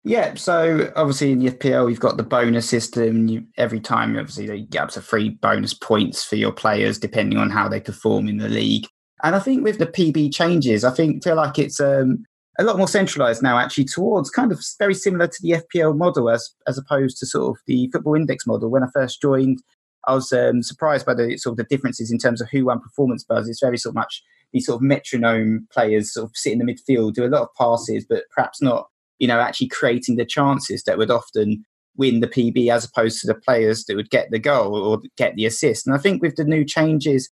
[0.04, 3.28] Yeah, so obviously in the FPL you've got the bonus system.
[3.28, 7.40] You, every time, obviously, you get up to three bonus points for your players depending
[7.40, 8.86] on how they perform in the league.
[9.24, 12.26] And I think with the PB changes, I think feel like it's um,
[12.60, 16.30] a lot more centralized now, actually, towards kind of very similar to the FPL model
[16.30, 18.70] as as opposed to sort of the Football Index model.
[18.70, 19.62] When I first joined,
[20.08, 22.82] I was um, surprised by the sort of the differences in terms of who won
[22.82, 23.48] performance buzz.
[23.48, 24.22] It's very sort of much
[24.54, 27.54] these sort of metronome players sort of sit in the midfield, do a lot of
[27.58, 28.88] passes, but perhaps not
[29.20, 31.66] you know, actually creating the chances that would often
[31.98, 35.36] win the PB as opposed to the players that would get the goal or get
[35.36, 35.88] the assist.
[35.88, 37.30] And I think with the new changes,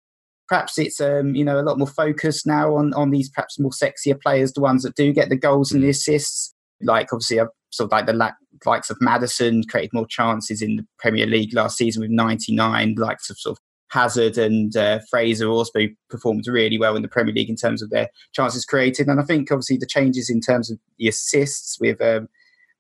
[0.50, 3.72] perhaps it's um, you know a lot more focused now on on these perhaps more
[3.72, 6.54] sexier players, the ones that do get the goals and the assists.
[6.82, 7.38] Like obviously,
[7.72, 8.34] sort of like the
[8.66, 12.96] likes of Maddison created more chances in the Premier League last season with 99.
[12.96, 17.08] The Likes of sort of Hazard and uh, Fraser also performed really well in the
[17.08, 19.08] Premier League in terms of their chances created.
[19.08, 22.28] And I think obviously the changes in terms of the assists with um,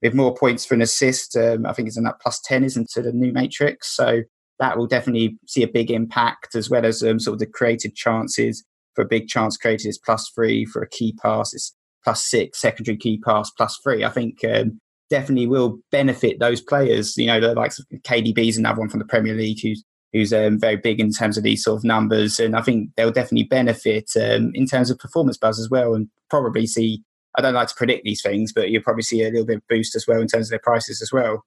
[0.02, 2.90] with more points for an assist, um, I think it's in that plus ten, isn't
[2.96, 3.94] it, the new matrix?
[3.96, 4.22] So
[4.60, 7.96] that will definitely see a big impact as well as um, sort of the created
[7.96, 8.64] chances
[8.96, 12.60] for a big chance created is plus three for a key pass it's plus six
[12.60, 17.40] secondary key pass plus three i think um, definitely will benefit those players you know
[17.40, 20.76] the likes of kdb is another one from the premier league who's who's um, very
[20.76, 22.40] big in terms of these sort of numbers.
[22.40, 26.10] And I think they'll definitely benefit um, in terms of performance buzz as well, and
[26.30, 27.04] probably see.
[27.38, 29.68] I don't like to predict these things, but you'll probably see a little bit of
[29.70, 31.46] boost as well in terms of their prices as well.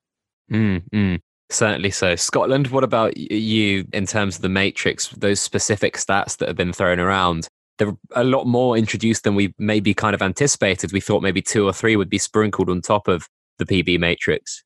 [0.50, 2.16] Mm, mm, certainly so.
[2.16, 6.72] Scotland, what about you in terms of the matrix, those specific stats that have been
[6.72, 7.48] thrown around?
[7.78, 10.92] They're a lot more introduced than we maybe kind of anticipated.
[10.92, 13.28] We thought maybe two or three would be sprinkled on top of
[13.58, 14.62] the PB matrix.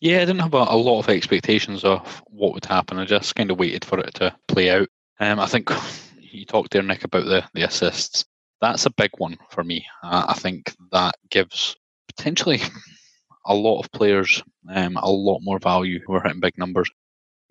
[0.00, 2.98] Yeah, I didn't have a, a, lot of expectations of what would happen.
[2.98, 4.88] I just kind of waited for it to play out.
[5.20, 5.70] Um, I think
[6.20, 8.24] you talked there, Nick, about the, the assists.
[8.60, 9.86] That's a big one for me.
[10.02, 11.76] Uh, I think that gives
[12.08, 12.60] potentially
[13.46, 16.90] a lot of players um, a lot more value who are hitting big numbers.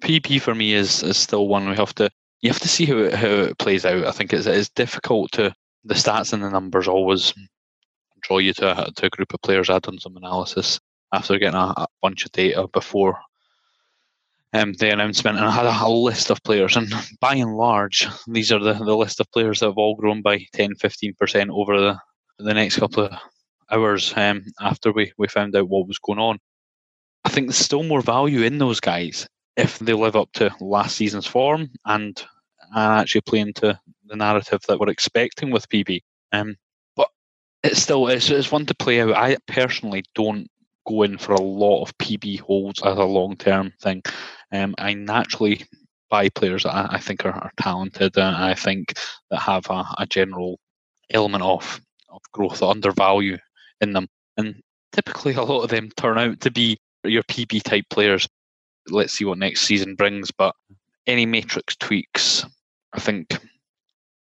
[0.01, 2.10] PP for me is, is still one we have to
[2.41, 4.06] you have to see how it, how it plays out.
[4.06, 5.54] I think it's, it's difficult to
[5.86, 7.34] the stats and the numbers always
[8.21, 9.69] draw you to a, to a group of players.
[9.69, 10.80] I've done some analysis
[11.13, 13.19] after getting a, a bunch of data before
[14.54, 16.75] um, the announcement, and I had a, list of players.
[16.75, 20.21] And by and large, these are the, the list of players that have all grown
[20.21, 21.97] by 10 15% over the,
[22.39, 23.12] the next couple of
[23.71, 26.39] hours um, after we, we found out what was going on.
[27.23, 30.95] I think there's still more value in those guys if they live up to last
[30.95, 32.23] season's form and,
[32.73, 35.99] actually play into the narrative that we're expecting with PB.
[36.31, 36.55] Um,
[36.95, 37.10] but
[37.63, 39.13] it's still it's, it's one to play out.
[39.13, 40.47] I personally don't
[40.88, 44.01] go in for a lot of PB holds as a long term thing.
[44.53, 45.65] Um, I naturally
[46.10, 48.93] buy players that I, I think are, are talented and I think
[49.29, 50.60] that have a, a general
[51.10, 53.38] element of, of growth undervalue
[53.81, 54.07] in them.
[54.37, 58.27] And typically, a lot of them turn out to be your PB type players.
[58.87, 60.55] Let's see what next season brings, but
[61.07, 62.45] any matrix tweaks,
[62.93, 63.37] I think,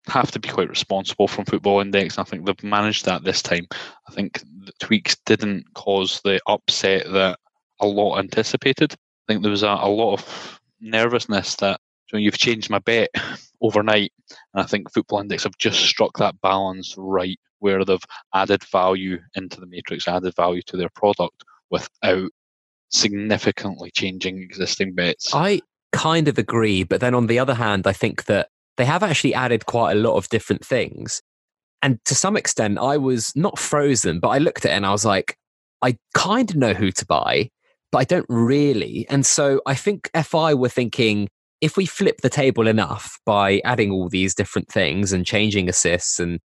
[0.07, 2.17] have to be quite responsible from Football Index.
[2.17, 3.67] I think they've managed that this time.
[4.07, 7.39] I think the tweaks didn't cause the upset that
[7.79, 8.93] a lot anticipated.
[8.93, 11.79] I think there was a, a lot of nervousness that
[12.11, 13.09] you know, you've changed my bet
[13.61, 14.11] overnight.
[14.53, 19.19] And I think Football Index have just struck that balance right where they've added value
[19.35, 22.29] into the matrix, added value to their product without
[22.89, 25.33] significantly changing existing bets.
[25.33, 25.61] I
[25.93, 26.83] kind of agree.
[26.83, 29.99] But then on the other hand, I think that they have actually added quite a
[29.99, 31.21] lot of different things.
[31.81, 34.91] And to some extent, I was not frozen, but I looked at it and I
[34.91, 35.37] was like,
[35.81, 37.49] I kind of know who to buy,
[37.91, 39.05] but I don't really.
[39.09, 41.27] And so I think FI were thinking
[41.59, 46.19] if we flip the table enough by adding all these different things and changing assists
[46.19, 46.39] and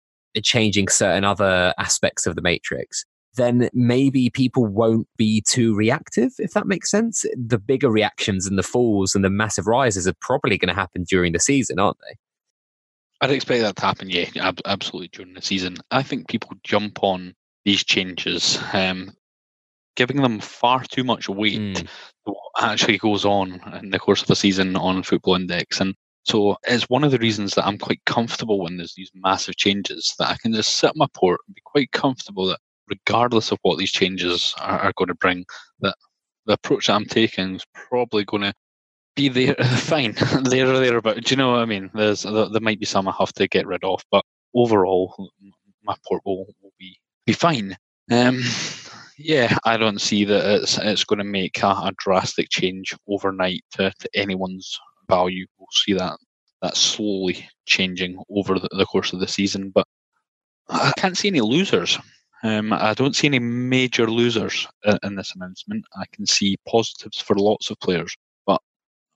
[0.42, 3.04] changing certain other aspects of the matrix,
[3.36, 7.24] then maybe people won't be too reactive, if that makes sense.
[7.36, 11.04] The bigger reactions and the falls and the massive rises are probably going to happen
[11.04, 12.16] during the season, aren't they?
[13.20, 15.78] I'd expect that to happen, yeah, ab- absolutely during the season.
[15.90, 19.12] I think people jump on these changes, um,
[19.96, 21.88] giving them far too much weight mm.
[22.24, 25.80] what actually goes on in the course of a season on Football Index.
[25.80, 25.94] And
[26.24, 30.14] So it's one of the reasons that I'm quite comfortable when there's these massive changes
[30.18, 33.78] that I can just sit my port and be quite comfortable that regardless of what
[33.78, 35.44] these changes are, are going to bring,
[35.80, 35.94] that
[36.46, 38.54] the approach that I'm taking is probably going to
[39.14, 41.00] be there, fine, there or there.
[41.02, 41.90] But do you know what I mean?
[41.94, 45.30] There's there might be some I have to get rid of, but overall,
[45.82, 47.76] my port will, will be be fine.
[48.10, 48.42] Um,
[49.18, 53.62] yeah, I don't see that it's it's going to make a, a drastic change overnight
[53.72, 55.46] to, to anyone's value.
[55.58, 56.16] We'll see that
[56.62, 59.86] that slowly changing over the, the course of the season, but
[60.68, 61.98] I can't see any losers.
[62.42, 65.84] Um, I don't see any major losers in, in this announcement.
[65.96, 68.60] I can see positives for lots of players, but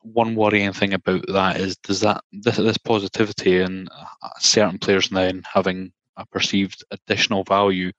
[0.03, 3.89] one worrying thing about that is does that this, this positivity and
[4.23, 7.93] uh, certain players now having a perceived additional value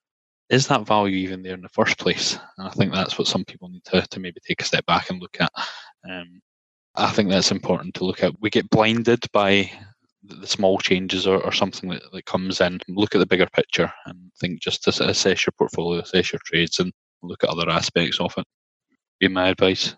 [0.50, 2.38] is that value even there in the first place?
[2.58, 5.10] And I think that's what some people need to, to maybe take a step back
[5.10, 5.52] and look at.
[6.10, 6.42] Um,
[7.00, 8.40] I think that's important to look at.
[8.42, 9.72] We get blinded by
[10.24, 12.80] the small changes or, or something that, that comes in.
[12.90, 16.80] Look at the bigger picture and think just to assess your portfolio, assess your trades,
[16.80, 16.92] and
[17.24, 18.46] look at other aspects of it.
[19.20, 19.96] Be my advice.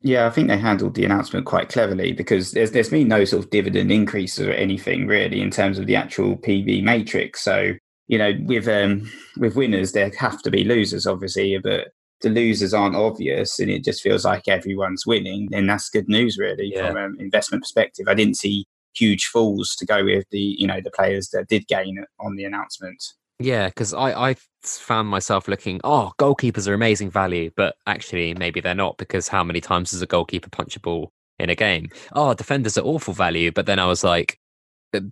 [0.00, 3.44] Yeah, I think they handled the announcement quite cleverly because there's there's been no sort
[3.44, 7.42] of dividend increases or anything really in terms of the actual PB matrix.
[7.42, 7.74] So
[8.06, 11.88] you know, with um, with winners, there have to be losers, obviously, but
[12.20, 15.48] the losers aren't obvious, and it just feels like everyone's winning.
[15.50, 16.88] Then that's good news, really, yeah.
[16.88, 18.06] from an investment perspective.
[18.08, 21.66] I didn't see huge falls to go with the you know the players that did
[21.68, 23.02] gain on the announcement.
[23.38, 28.60] Yeah, because I I found myself looking, oh, goalkeepers are amazing value, but actually maybe
[28.60, 31.88] they're not because how many times does a goalkeeper punch a ball in a game?
[32.12, 34.38] Oh, defenders are awful value, but then I was like,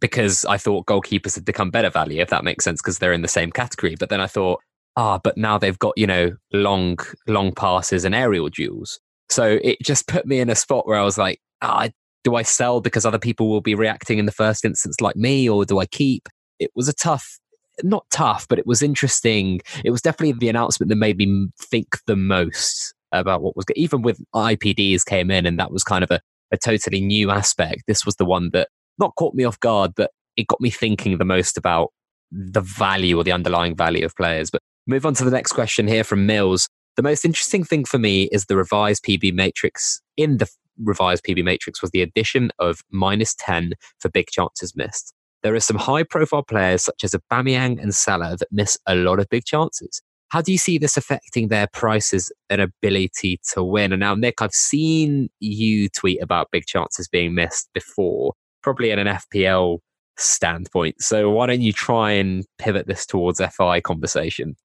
[0.00, 3.22] because I thought goalkeepers had become better value, if that makes sense, because they're in
[3.22, 3.94] the same category.
[3.98, 4.60] But then I thought,
[4.96, 8.98] ah, but now they've got, you know, long, long passes and aerial duels.
[9.28, 11.88] So it just put me in a spot where I was like, ah,
[12.24, 15.48] do I sell because other people will be reacting in the first instance like me,
[15.48, 16.28] or do I keep?
[16.58, 17.38] It was a tough,
[17.82, 19.60] not tough, but it was interesting.
[19.84, 23.76] It was definitely the announcement that made me think the most about what was good.
[23.76, 27.82] Even with IPDs came in, and that was kind of a, a totally new aspect.
[27.86, 31.18] This was the one that not caught me off guard, but it got me thinking
[31.18, 31.92] the most about
[32.32, 34.50] the value or the underlying value of players.
[34.50, 36.68] But move on to the next question here from Mills.
[36.96, 40.00] The most interesting thing for me is the revised PB matrix.
[40.16, 40.48] In the
[40.82, 45.12] revised PB matrix was the addition of minus 10 for big chances missed.
[45.42, 49.20] There are some high profile players such as Aubameyang and Salah that miss a lot
[49.20, 50.02] of big chances.
[50.28, 53.92] How do you see this affecting their prices and ability to win?
[53.92, 58.98] And now, Nick, I've seen you tweet about big chances being missed before probably in
[58.98, 59.78] an FPL
[60.18, 61.00] standpoint.
[61.00, 64.56] So why don't you try and pivot this towards FI conversation?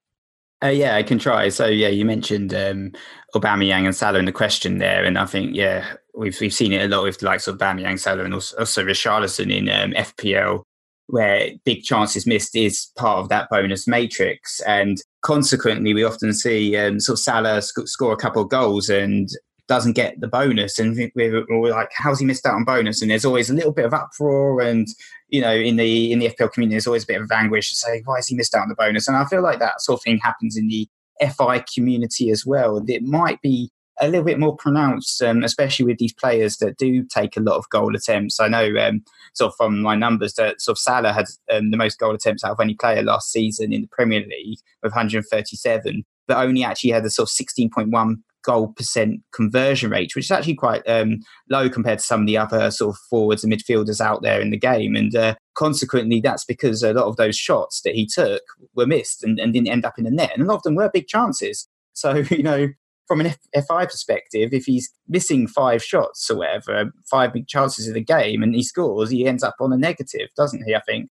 [0.64, 1.50] Uh, yeah, I can try.
[1.50, 2.92] So yeah, you mentioned um,
[3.34, 6.86] Aubameyang and Salah in the question there, and I think yeah, we've we've seen it
[6.86, 10.62] a lot with the likes of Aubameyang, Salah, and also, also Richarlison in um, FPL,
[11.08, 16.78] where big chances missed is part of that bonus matrix, and consequently, we often see
[16.78, 19.30] um, sort of Salah sc- score a couple of goals, and
[19.72, 23.02] doesn't get the bonus, and we're, we're, like, how's he missed out on bonus?
[23.02, 24.86] And there's always a little bit of uproar, and
[25.30, 27.78] you know, in the in the FPL community, there's always a bit of anguish to
[27.78, 29.08] say, why has he missed out on the bonus?
[29.08, 30.90] And I feel like that sort of thing happens in the
[31.26, 32.84] FI community as well.
[32.86, 37.06] It might be a little bit more pronounced, um, especially with these players that do
[37.06, 38.42] take a lot of goal attempts.
[38.42, 39.06] I know, um,
[39.36, 42.44] sort of from my numbers, that sort of Salah had um, the most goal attempts
[42.44, 46.92] out of any player last season in the Premier League with 137, but only actually
[46.92, 51.70] had a sort of 16.1 goal percent conversion rate, which is actually quite um, low
[51.70, 54.58] compared to some of the other sort of forwards and midfielders out there in the
[54.58, 54.96] game.
[54.96, 58.42] And uh, consequently, that's because a lot of those shots that he took
[58.76, 60.32] were missed and, and, didn't end up in the net.
[60.34, 61.68] And a lot of them were big chances.
[61.94, 62.68] So, you know,
[63.08, 67.88] from an F- FI perspective, if he's missing five shots or whatever, five big chances
[67.88, 70.74] in the game and he scores, he ends up on a negative, doesn't he?
[70.74, 71.10] I think.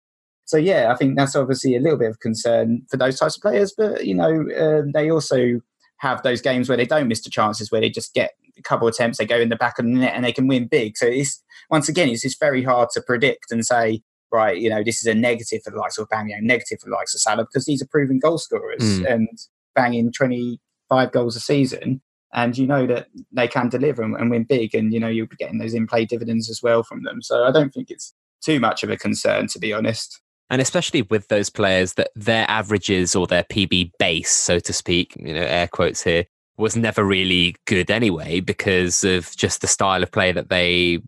[0.47, 3.43] So yeah, I think that's obviously a little bit of concern for those types of
[3.43, 5.61] players, but you know, uh, they also
[6.05, 8.87] have those games where they don't miss the chances, where they just get a couple
[8.87, 10.97] of attempts, they go in the back of the net and they can win big.
[10.97, 14.85] So it's once again, it's just very hard to predict and say, right, you know,
[14.85, 17.45] this is a negative for the likes of Aubameyang, negative for the likes of Salah,
[17.45, 19.11] because these are proven goal scorers mm.
[19.11, 19.29] and
[19.75, 22.03] banging 25 goals a season.
[22.35, 25.29] And you know that they can deliver and, and win big, and you know you'll
[25.29, 27.23] be getting those in-play dividends as well from them.
[27.23, 28.13] So I don't think it's
[28.45, 30.21] too much of a concern, to be honest
[30.51, 35.15] and especially with those players that their averages or their PB base, so to speak,
[35.19, 36.25] you know, air quotes here,
[36.57, 41.01] was never really good anyway because of just the style of play that they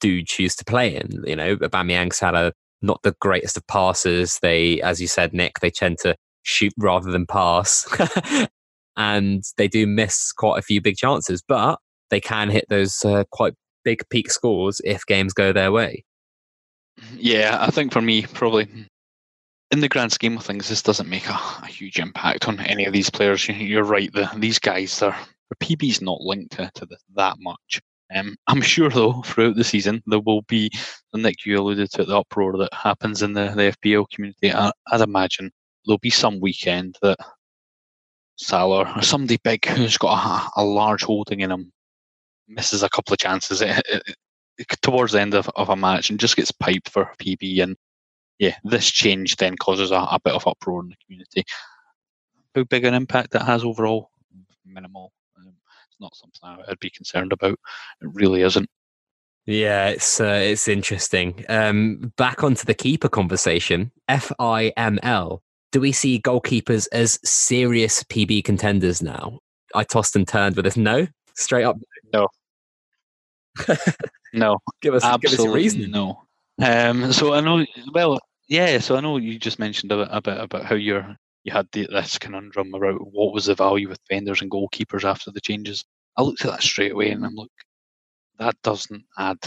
[0.00, 1.22] do choose to play in.
[1.26, 4.38] You know, Aubameyang, Salah, not the greatest of passers.
[4.40, 7.86] They, as you said, Nick, they tend to shoot rather than pass,
[8.96, 11.78] and they do miss quite a few big chances, but
[12.10, 16.04] they can hit those uh, quite big peak scores if games go their way.
[17.16, 18.68] Yeah, I think for me, probably
[19.70, 22.84] in the grand scheme of things, this doesn't make a, a huge impact on any
[22.84, 23.48] of these players.
[23.48, 25.16] You're right, the, these guys, their,
[25.62, 27.80] PB's not linked to, to the, that much.
[28.14, 30.70] Um, I'm sure, though, throughout the season, there will be,
[31.14, 34.52] Nick, you alluded to the uproar that happens in the, the FPL community.
[34.52, 35.50] I, I'd imagine
[35.84, 37.18] there'll be some weekend that
[38.36, 41.72] Salah or somebody big who's got a, a large holding in him
[42.48, 44.16] misses a couple of chances it, it,
[44.82, 47.62] towards the end of, of a match and just gets piped for PB.
[47.62, 47.76] And
[48.38, 51.44] yeah, this change then causes a, a bit of uproar in the community.
[52.54, 54.10] How big an impact that has overall?
[54.66, 55.12] Minimal.
[55.38, 55.54] Um,
[55.88, 57.58] it's not something I'd be concerned about.
[58.00, 58.68] It really isn't.
[59.46, 61.44] Yeah, it's uh, it's interesting.
[61.48, 63.90] Um, back onto the keeper conversation.
[64.08, 65.40] FIML.
[65.72, 69.38] Do we see goalkeepers as serious PB contenders now?
[69.74, 70.76] I tossed and turned with this.
[70.76, 71.78] No, straight up.
[72.12, 72.28] No.
[74.32, 74.58] no.
[74.80, 75.90] Give us, Absolutely give us a reason.
[75.90, 76.22] No.
[76.62, 77.64] Um, so I know.
[77.92, 78.78] Well, yeah.
[78.78, 81.68] So I know you just mentioned a bit, a bit about how you're you had
[81.72, 85.84] the, this conundrum about what was the value with defenders and goalkeepers after the changes.
[86.16, 87.48] I looked at that straight away and I'm like,
[88.38, 89.38] that doesn't add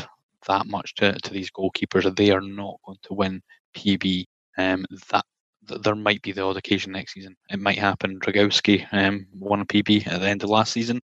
[0.47, 2.15] that much to, to these goalkeepers.
[2.15, 3.41] They are not going to win
[3.75, 4.25] PB.
[4.57, 5.23] Um, that
[5.83, 7.35] there might be the odd occasion next season.
[7.49, 8.19] It might happen.
[8.19, 10.99] Dragowski um, won a PB at the end of last season.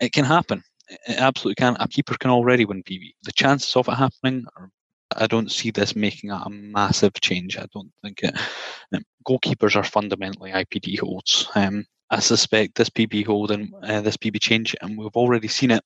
[0.00, 0.62] It can happen.
[0.90, 1.76] It absolutely can.
[1.78, 3.12] A keeper can already win PB.
[3.22, 4.70] The chances of it happening are
[5.16, 7.56] I don't see this making a massive change.
[7.56, 8.34] I don't think it.
[8.94, 11.48] Um, goalkeepers are fundamentally IPD holds.
[11.54, 15.70] Um, I suspect this PB hold and uh, this PB change, and we've already seen
[15.70, 15.84] it,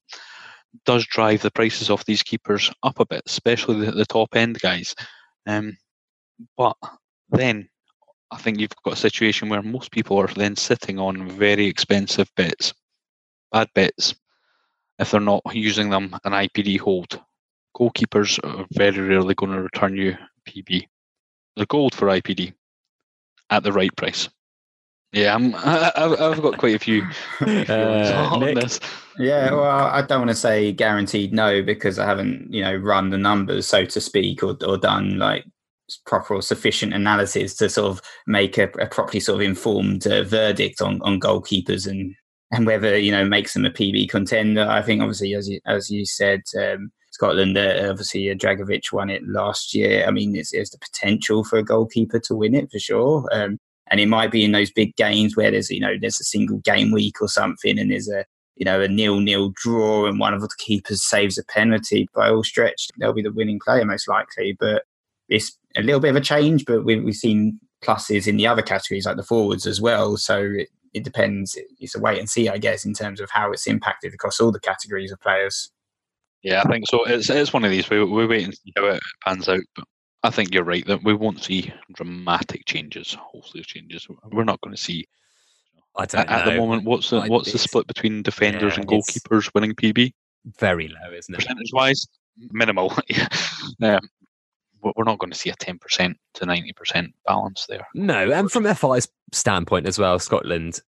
[0.84, 4.61] does drive the prices of these keepers up a bit, especially the, the top end
[4.61, 4.94] guys.
[5.46, 5.76] Um,
[6.57, 6.76] but
[7.30, 7.68] then
[8.30, 12.30] I think you've got a situation where most people are then sitting on very expensive
[12.36, 12.74] bets,
[13.52, 14.14] bad bets,
[14.99, 17.20] if they're not using them an IPD hold.
[17.76, 20.16] Goalkeepers are very rarely going to return you
[20.49, 20.86] PB.
[21.57, 22.55] They're gold for IPD
[23.51, 24.28] at the right price.
[25.12, 27.03] Yeah, I'm, I, have got quite a few
[27.40, 28.80] uh, on this.
[29.18, 33.11] Yeah, well, I don't want to say guaranteed no because I haven't, you know, run
[33.11, 35.45] the numbers, so to speak, or, or done like
[36.07, 40.24] proper or sufficient analysis to sort of make a, a properly sort of informed uh,
[40.24, 42.14] verdict on, on goalkeepers and
[42.53, 44.66] and whether you know makes them a PB contender.
[44.68, 49.11] I think obviously as you, as you said, um, Scotland uh, obviously uh, Dragovic won
[49.11, 50.05] it last year.
[50.07, 53.28] I mean, it's, it's the potential for a goalkeeper to win it for sure.
[53.32, 53.59] Um,
[53.90, 56.59] and it might be in those big games where there's you know there's a single
[56.59, 58.24] game week or something, and there's a
[58.57, 62.09] you know a nil nil draw, and one of the keepers saves a penalty.
[62.14, 64.57] By all stretch, they'll be the winning player most likely.
[64.59, 64.84] But
[65.28, 68.62] it's a little bit of a change, but we've, we've seen pluses in the other
[68.62, 70.16] categories like the forwards as well.
[70.16, 71.59] So it, it depends.
[71.80, 74.53] It's a wait and see, I guess, in terms of how it's impacted across all
[74.53, 75.70] the categories of players.
[76.42, 77.05] Yeah, I think so.
[77.05, 77.90] It's, it's one of these.
[77.90, 79.62] We, we wait and see how it pans out.
[79.74, 79.84] But
[80.22, 84.07] I think you're right that we won't see dramatic changes, wholesale changes.
[84.30, 85.07] We're not going to see.
[85.97, 86.53] I don't at, know.
[86.53, 90.12] the moment, what's the what's the split between defenders yeah, and goalkeepers winning PB?
[90.59, 91.38] Very low, isn't it?
[91.38, 92.07] Percentage wise,
[92.51, 92.92] minimal.
[93.78, 93.99] yeah
[94.97, 97.87] we're not going to see a 10% to 90% balance there.
[97.95, 100.80] No, and from FI's standpoint as well, Scotland,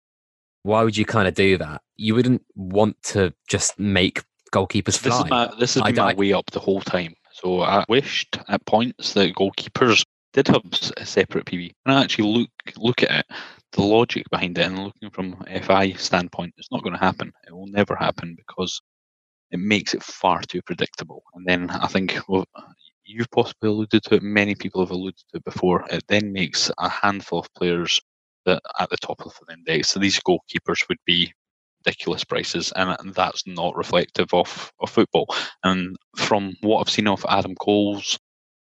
[0.63, 1.83] why would you kind of do that?
[1.97, 4.23] You wouldn't want to just make
[4.53, 5.11] goalkeepers fly.
[5.11, 7.15] This, is my, this has been I, my I, way up the whole time.
[7.33, 10.63] So I wished at points that goalkeepers did have
[10.97, 11.73] a separate PB.
[11.85, 13.27] And I actually look look at it,
[13.73, 17.33] the logic behind it, and looking from FI standpoint, it's not going to happen.
[17.47, 18.81] It will never happen because
[19.51, 21.23] it makes it far too predictable.
[21.35, 22.47] And then I think well,
[23.05, 25.85] you've possibly alluded to it, many people have alluded to it before.
[25.91, 28.01] It then makes a handful of players
[28.47, 29.89] that at the top of the index.
[29.89, 31.33] So these goalkeepers would be
[31.85, 35.27] ridiculous prices, and that's not reflective of, of football.
[35.63, 38.19] And from what I've seen of Adam Cole's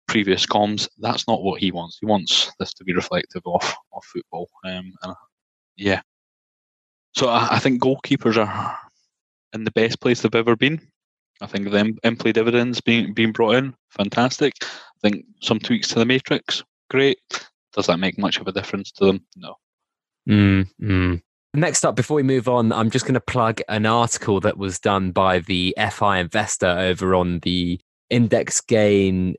[0.06, 1.98] previous comms, that's not what he wants.
[2.00, 4.48] He wants this to be reflective of, of football.
[4.64, 5.14] Um, and
[5.76, 6.00] yeah.
[7.16, 8.78] So I, I think goalkeepers are
[9.52, 10.80] in the best place they've ever been.
[11.44, 14.54] I think the in play dividends being being brought in, fantastic.
[14.62, 14.66] I
[15.02, 17.18] think some tweaks to the matrix, great.
[17.74, 19.26] Does that make much of a difference to them?
[19.36, 19.56] No.
[20.28, 21.20] Mm,
[21.52, 24.80] Next up, before we move on, I'm just going to plug an article that was
[24.80, 27.78] done by the FI Investor over on the
[28.10, 29.34] Index Gain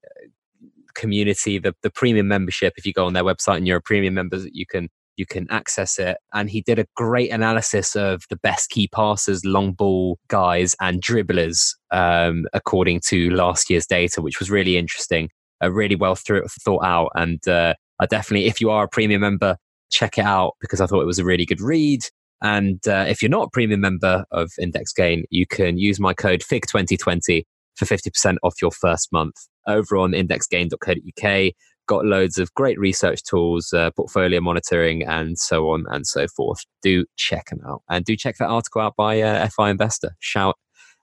[0.94, 2.74] community, the, the premium membership.
[2.78, 5.48] If you go on their website and you're a premium member, you can you can
[5.50, 6.18] access it.
[6.34, 11.02] And he did a great analysis of the best key passers, long ball guys, and
[11.02, 15.30] dribblers um, according to last year's data, which was really interesting,
[15.64, 17.12] uh, really well thought out.
[17.16, 19.58] And uh, I definitely, if you are a premium member,
[19.92, 22.02] check it out because I thought it was a really good read.
[22.42, 26.14] And uh, if you're not a premium member of Index Gain, you can use my
[26.14, 27.44] code FIG2020
[27.76, 29.36] for 50% off your first month
[29.68, 31.54] over on indexgain.co.uk.
[31.88, 36.60] Got loads of great research tools, uh, portfolio monitoring, and so on and so forth.
[36.82, 37.84] Do check them out.
[37.90, 40.16] And do check that article out by uh, FI Investor.
[40.20, 40.56] Shout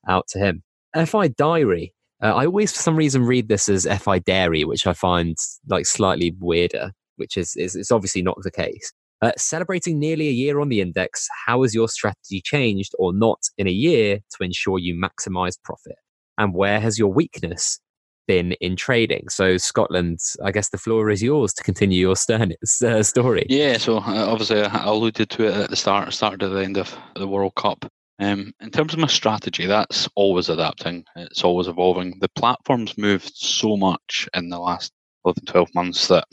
[0.09, 0.62] out to him.
[1.07, 1.95] FI Diary.
[2.22, 5.37] Uh, I always, for some reason, read this as FI Dairy, which I find
[5.68, 8.93] like slightly weirder, which is, is, is obviously not the case.
[9.22, 13.39] Uh, celebrating nearly a year on the index, how has your strategy changed or not
[13.57, 15.97] in a year to ensure you maximize profit?
[16.39, 17.78] And where has your weakness
[18.27, 19.29] been in trading?
[19.29, 22.53] So, Scotland, I guess the floor is yours to continue your stern,
[22.85, 23.47] uh, story.
[23.49, 26.77] Yeah, so uh, obviously I alluded to it at the start, started at the end
[26.77, 27.91] of the World Cup.
[28.18, 31.05] Um, in terms of my strategy, that's always adapting.
[31.16, 32.18] It's always evolving.
[32.20, 34.93] The platform's moved so much in the last
[35.25, 36.27] 11, 12 months that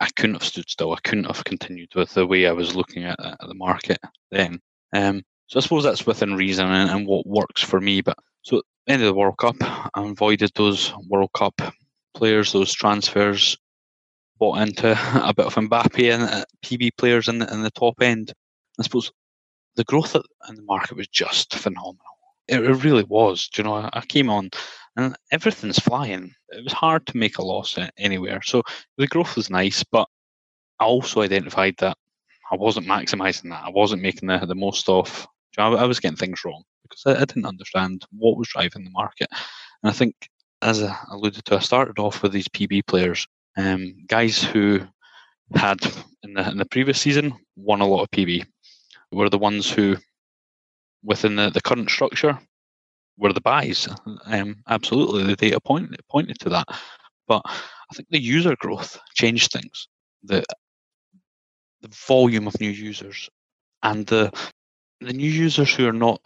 [0.00, 0.92] I couldn't have stood still.
[0.92, 3.98] I couldn't have continued with the way I was looking at, at the market
[4.30, 4.60] then.
[4.92, 8.02] Um, so I suppose that's within reason and, and, what works for me.
[8.02, 11.60] But so end of the World Cup, I avoided those World Cup
[12.14, 13.58] players, those transfers,
[14.38, 14.92] bought into
[15.28, 18.32] a bit of Mbappe and uh, PB players in the, in the top end.
[18.78, 19.10] I suppose
[19.74, 21.98] the growth in the market was just phenomenal.
[22.46, 23.48] It, it really was.
[23.48, 24.50] Do you know, I, I came on
[24.94, 26.32] and everything's flying.
[26.50, 28.40] It was hard to make a loss anywhere.
[28.42, 28.62] So
[28.98, 30.06] the growth was nice, but
[30.78, 31.96] I also identified that
[32.52, 33.64] I wasn't maximizing that.
[33.64, 35.26] I wasn't making the, the most of.
[35.58, 39.28] I, was getting things wrong because I, didn't understand what was driving the market.
[39.82, 40.14] And I think,
[40.62, 43.26] as I alluded to, I started off with these PB players,
[43.56, 44.80] um, guys who
[45.54, 45.78] had
[46.22, 48.44] in the in the previous season won a lot of PB.
[49.12, 49.96] Were the ones who,
[51.02, 52.38] within the, the current structure,
[53.18, 53.88] were the buys.
[54.26, 56.68] Um, absolutely, the data point, pointed to that.
[57.26, 59.88] But I think the user growth changed things.
[60.22, 60.44] The
[61.80, 63.28] the volume of new users
[63.82, 64.30] and the
[65.00, 66.20] the new users who are not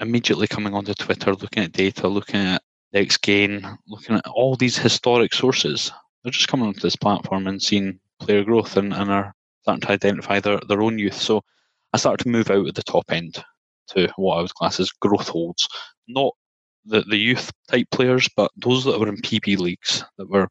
[0.00, 2.62] immediately coming onto Twitter, looking at data, looking at
[2.94, 5.92] IndexGain, looking at all these historic sources.
[6.22, 9.92] They're just coming onto this platform and seeing player growth and, and are starting to
[9.92, 11.14] identify their, their own youth.
[11.14, 11.42] So
[11.92, 13.42] I started to move out at the top end
[13.90, 15.68] to what I would class as growth holds,
[16.08, 16.32] not
[16.84, 20.48] the, the youth type players, but those that were in PB leagues that were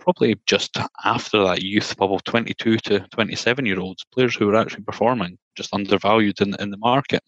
[0.00, 4.84] probably just after that youth bubble, 22 to 27 year olds, players who were actually
[4.84, 7.22] performing, just undervalued in, in the market.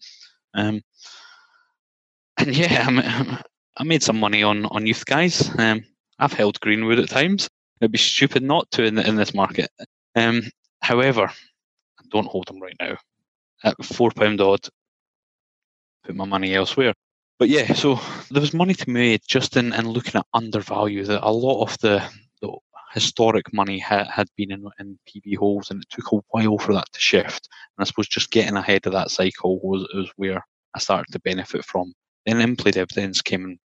[0.53, 0.81] Um,
[2.37, 3.41] and yeah, I,
[3.77, 5.49] I made some money on, on youth guys.
[5.57, 5.83] Um,
[6.19, 7.49] I've held Greenwood at times.
[7.79, 9.69] It'd be stupid not to in, the, in this market.
[10.15, 10.43] Um,
[10.81, 12.97] however, I don't hold them right now.
[13.63, 14.67] At £4 odd,
[16.03, 16.93] put my money elsewhere.
[17.39, 17.99] But yeah, so
[18.31, 21.05] there was money to be made just in, in looking at undervalue.
[21.05, 22.03] That a lot of the
[22.99, 26.73] historic money ha- had been in, in PB holes, and it took a while for
[26.73, 27.47] that to shift.
[27.77, 30.43] And I suppose just getting ahead of that cycle was, was where
[30.73, 31.93] I started to benefit from.
[32.25, 33.59] Then in-play dividends came in,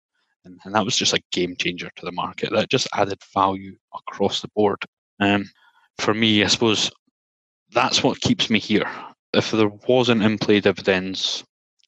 [0.46, 2.52] and, and that was just a game changer to the market.
[2.52, 4.84] That just added value across the board.
[5.20, 5.50] Um,
[5.98, 6.92] for me, I suppose
[7.72, 8.90] that's what keeps me here.
[9.34, 11.44] If there wasn't in-play dividends,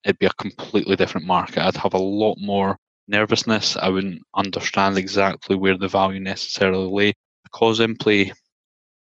[0.06, 1.66] it'd be a completely different market.
[1.66, 2.78] I'd have a lot more
[3.08, 3.76] nervousness.
[3.78, 7.14] I wouldn't understand exactly where the value necessarily lay.
[7.54, 8.34] Because in play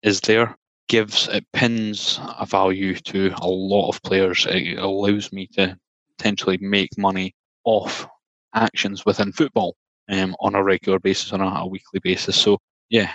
[0.01, 0.55] is there,
[0.87, 4.47] gives it pins a value to a lot of players.
[4.49, 5.77] It allows me to
[6.17, 8.07] potentially make money off
[8.55, 9.75] actions within football
[10.09, 12.35] um, on a regular basis, on a, a, weekly basis.
[12.35, 12.57] So
[12.89, 13.13] yeah,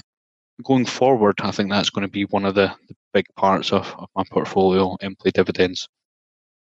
[0.62, 3.93] going forward, I think that's going to be one of the, the big parts of,
[3.99, 5.89] of my portfolio in play dividends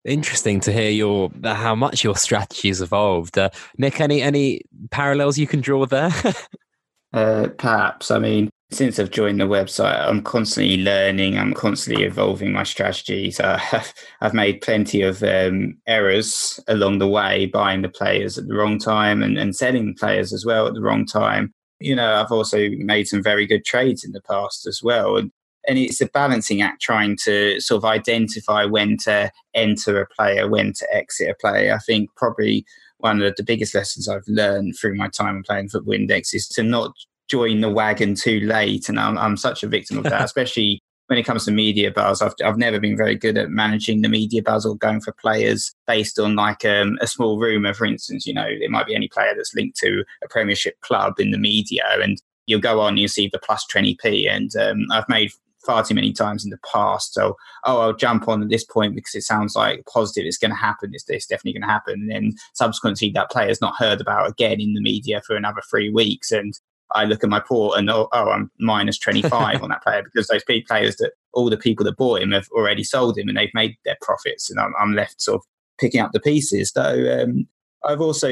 [0.05, 3.37] interesting to hear your how much your strategy has evolved.
[3.37, 6.11] Uh, Nick, any any parallels you can draw there?
[7.13, 8.11] uh, perhaps.
[8.11, 11.37] I mean, since I've joined the website, I'm constantly learning.
[11.37, 13.39] I'm constantly evolving my strategies.
[13.47, 13.59] Uh,
[14.21, 18.77] I've made plenty of um, errors along the way, buying the players at the wrong
[18.77, 21.53] time and, and selling players as well at the wrong time.
[21.79, 25.15] You know, I've also made some very good trades in the past as well.
[25.17, 25.31] And
[25.67, 30.47] and it's a balancing act trying to sort of identify when to enter a player,
[30.47, 31.73] when to exit a player.
[31.73, 32.65] I think probably
[32.99, 36.63] one of the biggest lessons I've learned through my time playing Football Index is to
[36.63, 36.93] not
[37.29, 38.89] join the wagon too late.
[38.89, 42.21] And I'm, I'm such a victim of that, especially when it comes to media buzz.
[42.21, 45.73] I've, I've never been very good at managing the media buzz or going for players
[45.85, 48.25] based on like um, a small rumor, for instance.
[48.25, 51.37] You know, it might be any player that's linked to a Premiership club in the
[51.37, 54.29] media and you'll go on, you see the plus 20p.
[54.29, 55.31] And um, I've made
[55.67, 57.13] far too many times in the past.
[57.13, 60.25] So, oh, I'll jump on at this point because it sounds like positive.
[60.25, 60.91] It's going to happen.
[60.93, 61.93] It's, it's definitely going to happen.
[61.95, 65.89] And then subsequently, that player's not heard about again in the media for another three
[65.89, 66.31] weeks.
[66.31, 66.57] And
[66.95, 70.27] I look at my port and oh, oh I'm minus 25 on that player because
[70.27, 73.53] those players that all the people that bought him have already sold him and they've
[73.53, 74.49] made their profits.
[74.49, 75.45] And I'm, I'm left sort of
[75.79, 76.71] picking up the pieces.
[76.71, 77.47] Though um,
[77.83, 78.31] I've also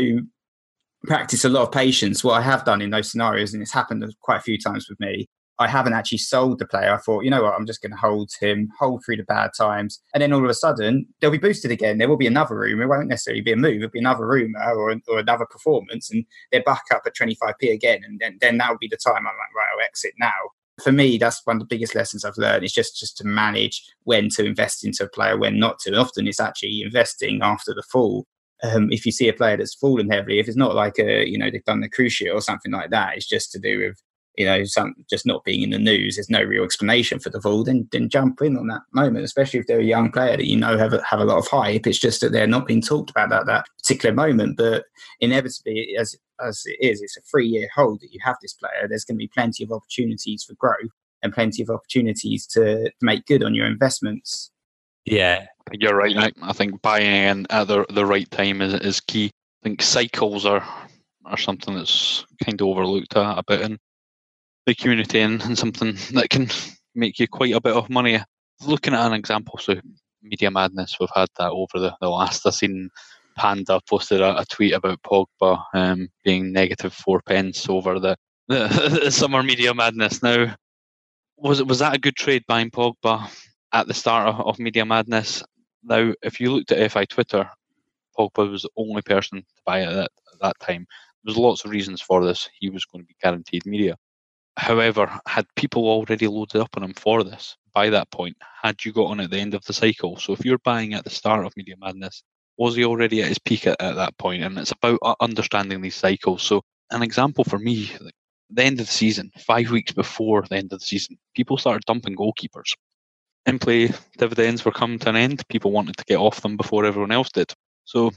[1.05, 2.23] practice a lot of patience.
[2.23, 4.99] What I have done in those scenarios, and it's happened quite a few times with
[4.99, 5.27] me,
[5.58, 6.93] I haven't actually sold the player.
[6.93, 9.51] I thought, you know what, I'm just going to hold him, hold through the bad
[9.58, 10.01] times.
[10.14, 11.97] And then all of a sudden, they'll be boosted again.
[11.97, 12.82] There will be another room.
[12.82, 16.12] It won't necessarily be a move, it'll be another rumor or, or another performance.
[16.12, 18.01] And they're back up at 25p again.
[18.03, 20.32] And then, then that'll be the time I'm like, right, I'll exit now.
[20.84, 23.82] For me, that's one of the biggest lessons I've learned is just, just to manage
[24.03, 25.91] when to invest into a player, when not to.
[25.91, 28.26] And often it's actually investing after the fall.
[28.62, 31.38] Um, if you see a player that's fallen heavily, if it's not like a, you
[31.38, 34.01] know, they've done the cruciate or something like that, it's just to do with
[34.38, 37.41] you know, some just not being in the news, there's no real explanation for the
[37.41, 40.45] fall, then then jump in on that moment, especially if they're a young player that
[40.45, 41.88] you know have a, have a lot of hype.
[41.88, 44.57] It's just that they're not being talked about at that particular moment.
[44.57, 44.86] But
[45.19, 46.15] inevitably, as
[46.45, 48.88] as it is, it's a three year hold that you have this player.
[48.88, 50.91] There's going to be plenty of opportunities for growth
[51.23, 54.51] and plenty of opportunities to make good on your investments.
[55.05, 56.33] Yeah, you're right, Nick.
[56.41, 59.31] I think buying in at the the right time is is key.
[59.61, 60.65] I think cycles are
[61.25, 63.79] are something that's kind of overlooked a, a bit in
[64.66, 66.49] the community and, and something that can
[66.95, 68.20] make you quite a bit of money.
[68.66, 69.76] Looking at an example, so
[70.22, 72.45] Media Madness, we've had that over the, the last.
[72.45, 72.89] I've seen
[73.36, 78.99] Panda posted a, a tweet about Pogba um, being negative four pence over the, the,
[79.03, 80.24] the summer Media Madness.
[80.24, 80.55] Now,
[81.38, 83.30] was was that a good trade buying Pogba
[83.74, 85.43] at the start of, of Media Madness?
[85.84, 87.49] Now, if you looked at FI Twitter,
[88.18, 90.88] Pogba was the only person to buy it at that, at that time.
[91.24, 92.49] There's lots of reasons for this.
[92.59, 93.97] He was going to be guaranteed media.
[94.58, 98.93] However, had people already loaded up on him for this by that point, had you
[98.93, 100.18] got on at the end of the cycle?
[100.18, 102.24] So if you're buying at the start of Media Madness,
[102.58, 104.43] was he already at his peak at, at that point?
[104.43, 106.41] And it's about uh, understanding these cycles.
[106.41, 108.14] So an example for me, like
[108.49, 111.84] the end of the season, five weeks before the end of the season, people started
[111.86, 112.76] dumping goalkeepers.
[113.45, 115.47] In play dividends were coming to an end.
[115.49, 117.51] People wanted to get off them before everyone else did.
[117.84, 118.12] So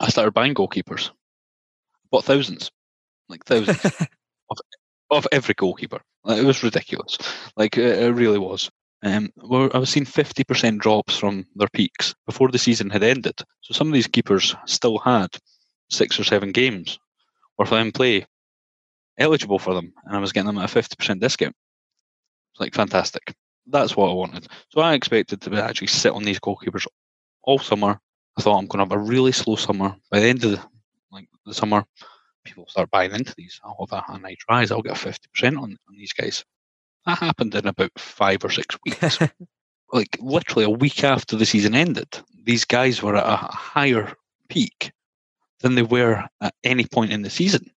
[0.00, 1.10] I started buying goalkeepers.
[2.10, 2.70] Bought thousands,
[3.28, 3.84] like thousands
[4.50, 4.58] of
[5.12, 6.00] of every goalkeeper.
[6.26, 7.18] It was ridiculous.
[7.56, 8.70] Like it, really was.
[9.02, 13.34] Um, I was seeing 50% drops from their peaks before the season had ended.
[13.60, 15.28] So some of these keepers still had
[15.90, 16.98] six or seven games
[17.58, 18.26] worth of in play
[19.18, 21.54] eligible for them, and I was getting them at a 50% discount.
[22.52, 23.34] It's like fantastic.
[23.66, 24.46] That's what I wanted.
[24.70, 26.86] So I expected to actually sit on these goalkeepers
[27.44, 27.98] all summer.
[28.38, 29.94] I thought I'm going to have a really slow summer.
[30.10, 30.60] By the end of the,
[31.10, 31.84] like the summer,
[32.44, 33.60] people start buying into these.
[33.64, 34.70] Oh, I'll have a, a nice rise.
[34.70, 35.16] I'll get a 50%
[35.56, 36.44] on, on these guys.
[37.06, 39.18] That happened in about five or six weeks.
[39.92, 42.08] like literally a week after the season ended,
[42.44, 44.14] these guys were at a higher
[44.48, 44.92] peak
[45.60, 47.70] than they were at any point in the season.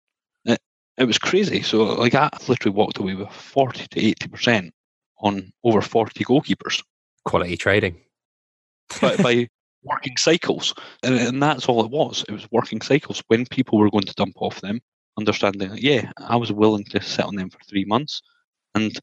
[0.46, 0.60] It,
[0.98, 1.62] it was crazy.
[1.62, 4.72] So like I literally walked away with 40 to 80%
[5.20, 6.84] on over 40 goalkeepers.
[7.26, 8.02] Quality trading.
[9.02, 9.48] by, by
[9.84, 10.74] working cycles.
[11.04, 12.24] And, and that's all it was.
[12.28, 13.24] It was working cycles.
[13.28, 14.82] When people were going to dump off them,
[15.18, 18.22] understanding that, yeah, I was willing to sit on them for three months.
[18.76, 19.00] And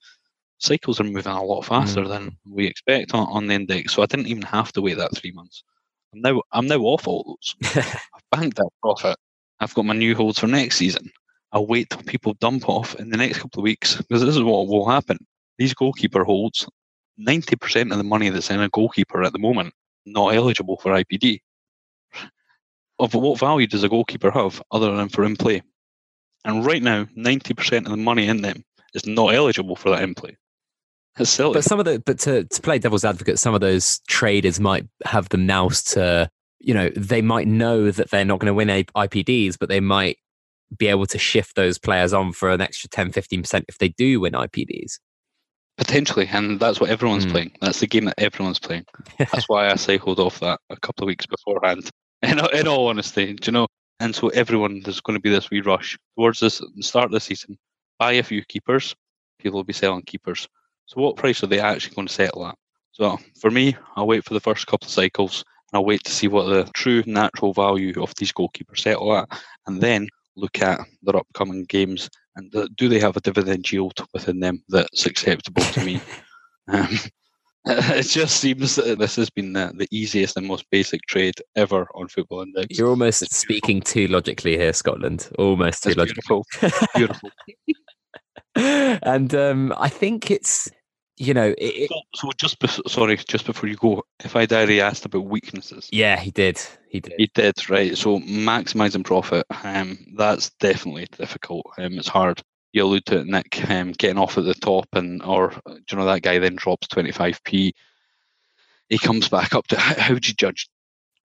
[0.59, 2.09] cycles are moving a lot faster mm.
[2.09, 3.95] than we expect on, on the index.
[3.95, 5.63] So I didn't even have to wait that three months.
[6.13, 7.77] I'm now I'm now off all those.
[7.77, 9.17] I've banked that profit.
[9.61, 11.11] I've got my new holds for next season.
[11.53, 14.43] I'll wait till people dump off in the next couple of weeks because this is
[14.43, 15.19] what will happen.
[15.59, 16.67] These goalkeeper holds,
[17.21, 19.75] 90% of the money that's in a goalkeeper at the moment
[20.07, 21.41] not eligible for IPD.
[22.99, 25.63] Of what value does a goalkeeper have other than for in play?
[26.45, 30.15] And right now, 90% of the money in them is not eligible for that in
[30.15, 30.37] play.
[31.19, 31.55] It's silly.
[31.55, 34.87] But some of the, but to, to play devil's advocate, some of those traders might
[35.05, 36.31] have the nous to,
[36.61, 40.19] you know, they might know that they're not going to win IPDs, but they might
[40.77, 44.21] be able to shift those players on for an extra 10, 15% if they do
[44.21, 44.99] win IPDs.
[45.81, 47.31] Potentially, and that's what everyone's mm.
[47.31, 47.53] playing.
[47.63, 48.85] That's the game that everyone's playing.
[49.19, 51.91] that's why I say hold off that a couple of weeks beforehand.
[52.23, 53.67] In, in all honesty, do you know?
[53.99, 57.21] And so everyone, there's going to be this wee rush towards this start of the
[57.21, 57.57] season.
[57.99, 58.95] Buy a few keepers.
[59.39, 60.47] People will be selling keepers.
[60.85, 62.57] So what price are they actually going to settle at?
[62.93, 66.13] So for me, I'll wait for the first couple of cycles and I'll wait to
[66.13, 69.29] see what the true natural value of these goalkeepers settle at,
[69.67, 72.11] and then look at their upcoming games
[72.41, 76.01] and do they have a dividend yield within them that's acceptable to me?
[76.69, 76.89] um,
[77.67, 81.87] it just seems that this has been the, the, easiest and most basic trade ever
[81.95, 82.79] on Football Index.
[82.79, 83.93] You're almost it's speaking beautiful.
[83.93, 85.29] too logically here, Scotland.
[85.39, 86.45] Almost too logical.
[86.95, 87.31] Beautiful.
[87.67, 87.91] beautiful.
[89.03, 90.71] and um, I think it's
[91.21, 91.55] you know.
[91.59, 95.89] It, so, so, just be- sorry, just before you go, FI Diary asked about weaknesses.
[95.93, 96.61] Yeah, he did.
[96.89, 97.13] He did.
[97.19, 97.71] He did.
[97.71, 97.97] Right.
[97.97, 99.47] So maximizing profit.
[99.63, 101.67] Um, that's definitely difficult.
[101.79, 102.43] Um, it's hard.
[102.73, 103.69] You allude to it, Nick.
[103.71, 107.13] Um, getting off at the top, and or you know that guy then drops twenty
[107.13, 107.75] five p.
[108.89, 110.69] He comes back up to how, how do you judge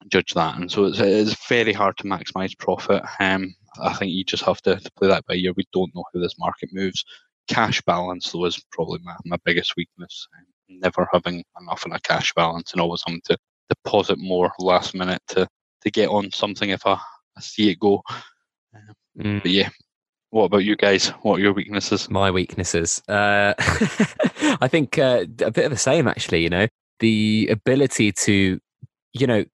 [0.10, 0.58] judge that?
[0.58, 3.02] And so it's, it's very hard to maximize profit.
[3.20, 5.54] Um, I think you just have to, to play that by ear.
[5.56, 7.04] We don't know how this market moves.
[7.48, 10.28] Cash balance, though, is probably my, my biggest weakness.
[10.68, 13.38] Never having enough in a cash balance and always having to
[13.70, 15.48] deposit more last minute to,
[15.82, 18.02] to get on something if I, I see it go.
[19.18, 19.42] Mm.
[19.42, 19.70] But yeah,
[20.32, 21.08] what about you guys?
[21.22, 22.10] What are your weaknesses?
[22.10, 23.02] My weaknesses.
[23.08, 23.54] Uh,
[24.62, 26.44] I think uh, a bit of the same, actually.
[26.44, 26.68] You know,
[27.00, 28.60] the ability to,
[29.14, 29.46] you know,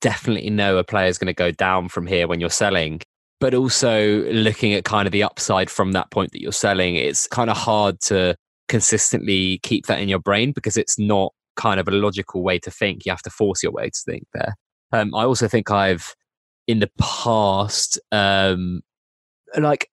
[0.00, 3.00] definitely know a player is going to go down from here when you're selling,
[3.40, 6.96] but also looking at kind of the upside from that point that you're selling.
[6.96, 8.36] It's kind of hard to
[8.68, 12.70] consistently keep that in your brain because it's not kind of a logical way to
[12.70, 13.04] think.
[13.04, 14.54] You have to force your way to think there.
[14.92, 16.14] Um, I also think I've
[16.66, 18.82] in the past, um,
[19.58, 19.88] like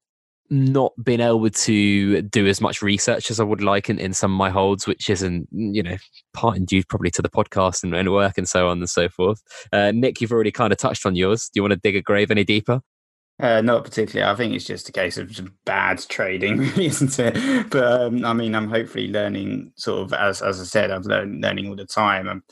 [0.50, 4.32] not been able to do as much research as I would like in, in some
[4.32, 5.98] of my holds, which isn't, you know,
[6.34, 9.10] part and due probably to the podcast and, and work and so on and so
[9.10, 9.42] forth.
[9.74, 11.50] Uh, Nick, you've already kind of touched on yours.
[11.54, 12.82] Do you want to dig a grave any deeper?
[13.40, 14.30] Uh, not particularly.
[14.30, 15.30] I think it's just a case of
[15.64, 17.70] bad trading, isn't it?
[17.70, 19.74] But um, I mean, I'm hopefully learning.
[19.76, 22.28] Sort of as as I said, I'm learn, learning all the time.
[22.28, 22.44] I'm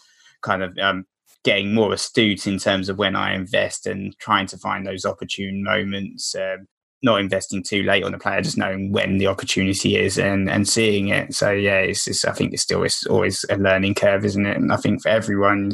[0.43, 1.05] kind of um,
[1.43, 5.63] getting more astute in terms of when I invest and trying to find those opportune
[5.63, 6.35] moments.
[6.35, 6.67] Um,
[7.01, 10.67] not investing too late on the player, just knowing when the opportunity is and and
[10.67, 11.33] seeing it.
[11.33, 14.57] So yeah, it's, it's I think it's still it's always a learning curve, isn't it?
[14.57, 15.71] And I think for everyone,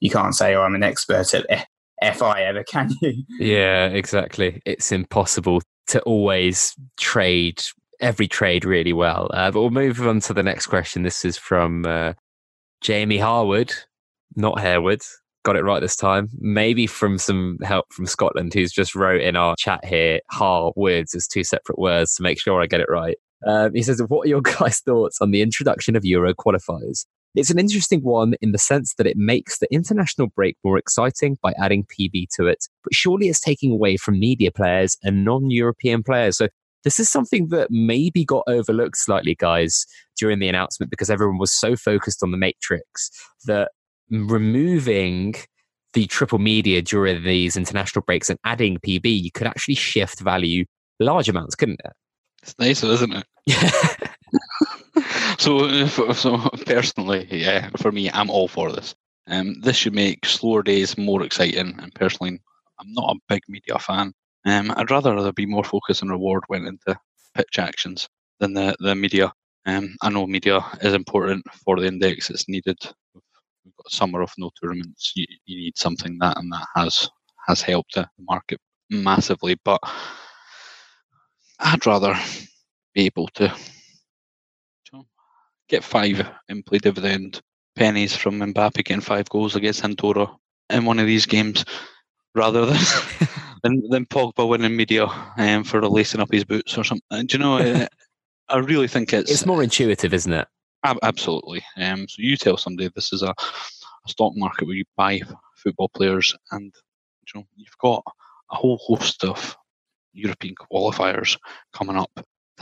[0.00, 1.66] you can't say, "Oh, I'm an expert at
[2.02, 3.24] FI ever," can you?
[3.38, 4.62] Yeah, exactly.
[4.64, 7.62] It's impossible to always trade
[8.00, 9.30] every trade really well.
[9.32, 11.02] Uh, but we'll move on to the next question.
[11.02, 12.14] This is from uh,
[12.80, 13.72] Jamie Harwood,
[14.36, 15.02] not Harewood
[15.44, 16.28] got it right this time.
[16.38, 21.14] Maybe from some help from Scotland, who's just wrote in our chat here, "har" words
[21.14, 23.16] as two separate words to make sure I get it right.
[23.46, 27.50] Um, he says, "What are your guys' thoughts on the introduction of Euro qualifiers?" It's
[27.50, 31.54] an interesting one in the sense that it makes the international break more exciting by
[31.58, 36.36] adding PB to it, but surely it's taking away from media players and non-European players.
[36.36, 36.48] So
[36.84, 39.86] this is something that maybe got overlooked slightly, guys,
[40.18, 43.10] during the announcement because everyone was so focused on the matrix
[43.46, 43.70] that
[44.10, 45.34] removing
[45.94, 50.64] the triple media during these international breaks and adding PB, you could actually shift value
[51.00, 51.92] large amounts, couldn't it?
[52.42, 53.26] It's nicer, isn't it?
[55.42, 58.94] so, so personally, yeah, for me, I'm all for this.
[59.28, 61.78] Um, this should make slower days more exciting.
[61.80, 62.40] And personally,
[62.80, 64.12] I'm not a big media fan.
[64.44, 66.98] Um, I'd rather there be more focus and reward went into
[67.34, 68.08] pitch actions
[68.40, 69.32] than the the media.
[69.66, 72.76] Um, I know media is important for the index; it's needed
[73.64, 75.12] we've got summer of no tournaments.
[75.14, 77.08] You, you need something that, and that has
[77.46, 79.56] has helped the market massively.
[79.64, 79.80] But
[81.60, 82.18] I'd rather
[82.94, 83.54] be able to, to
[85.72, 87.40] get five in play dividend
[87.74, 90.28] pennies from Mbappe getting five goals against Andorra
[90.68, 91.64] in one of these games,
[92.34, 92.80] rather than
[93.62, 95.06] than, than Pogba winning media
[95.38, 97.26] um, for lacing up his boots or something.
[97.26, 97.86] Do you know?
[98.48, 100.46] I really think it's it's more intuitive, isn't it?
[100.84, 101.64] Absolutely.
[101.76, 105.20] Um, so you tell somebody this is a, a, stock market where you buy
[105.54, 106.74] football players, and
[107.26, 108.02] you know you've got
[108.50, 109.56] a whole host of
[110.12, 111.38] European qualifiers
[111.72, 112.10] coming up.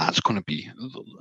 [0.00, 0.66] That's going to be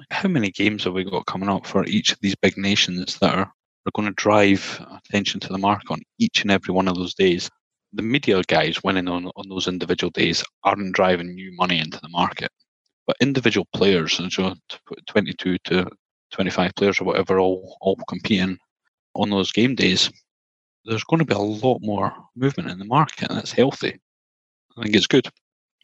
[0.09, 3.35] how many games have we got coming up for each of these big nations that
[3.35, 6.95] are, are going to drive attention to the market on each and every one of
[6.95, 7.49] those days.
[7.91, 12.07] The media guys winning on, on those individual days aren't driving new money into the
[12.07, 12.51] market.
[13.05, 14.53] But individual players, so
[15.07, 15.85] 22 to
[16.31, 18.57] 25 players or whatever all, all competing
[19.13, 20.09] on those game days,
[20.85, 23.99] there's going to be a lot more movement in the market and it's healthy.
[24.77, 25.27] I think it's good.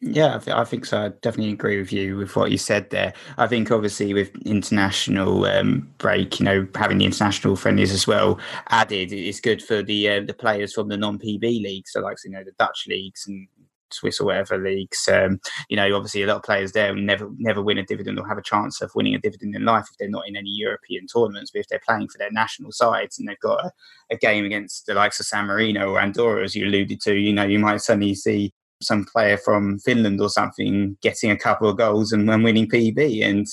[0.08, 1.06] Yeah, I, th- I, think so.
[1.06, 3.12] I definitely agree with you with what you said there.
[3.40, 8.40] I think obviously with international um, break, you know, having the international friendlies as well
[8.70, 12.18] added is good for the uh, the players from the non PB leagues, so like
[12.24, 13.48] you know the Dutch leagues and
[13.92, 15.10] Swiss or whatever leagues.
[15.12, 15.40] Um,
[15.70, 18.38] you know, obviously a lot of players there never never win a dividend or have
[18.38, 21.50] a chance of winning a dividend in life if they're not in any European tournaments.
[21.50, 23.72] But if they're playing for their national sides and they've got a,
[24.12, 27.34] a game against the likes of San Marino or Andorra, as you alluded to, you
[27.34, 28.54] know, you might suddenly see
[28.86, 33.24] some player from Finland or something getting a couple of goals and, and winning PB.
[33.24, 33.48] And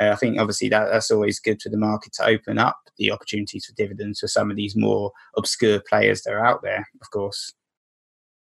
[0.00, 3.10] uh, I think obviously that, that's always good for the market to open up the
[3.10, 7.10] opportunities for dividends for some of these more obscure players that are out there, of
[7.10, 7.52] course.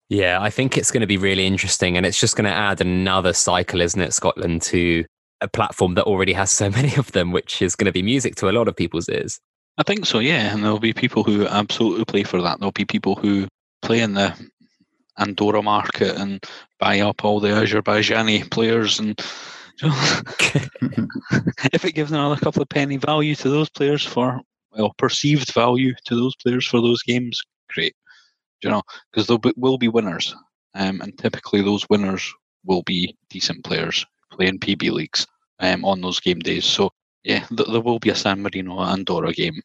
[0.08, 1.96] Yeah, I think it's going to be really interesting.
[1.96, 5.04] And it's just going to add another cycle, isn't it, Scotland, to
[5.40, 8.34] a platform that already has so many of them, which is going to be music
[8.36, 9.40] to a lot of people's ears.
[9.78, 10.52] I think so, yeah.
[10.52, 12.58] And there'll be people who absolutely play for that.
[12.58, 13.48] There'll be people who
[13.80, 14.34] play in the
[15.18, 16.42] Andorra market and
[16.78, 19.18] buy up all the Azerbaijani players and
[21.72, 24.40] if it gives another couple of penny value to those players for
[24.76, 27.40] well perceived value to those players for those games,
[27.74, 27.94] great
[28.62, 30.34] you know, because there will be winners,
[30.74, 32.32] um, and typically those winners
[32.64, 35.26] will be decent players playing PB leagues
[35.58, 36.64] um, on those game days.
[36.64, 36.90] So
[37.24, 39.60] yeah, th- there will be a San Marino Andorra game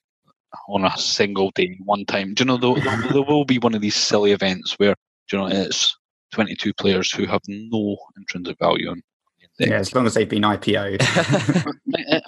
[0.67, 2.33] on a single day, one time.
[2.33, 4.95] Do you know there, there will be one of these silly events where
[5.31, 5.95] you know it's
[6.31, 9.01] 22 players who have no intrinsic value on.
[9.59, 11.01] Yeah, as long as they've been IPO'd.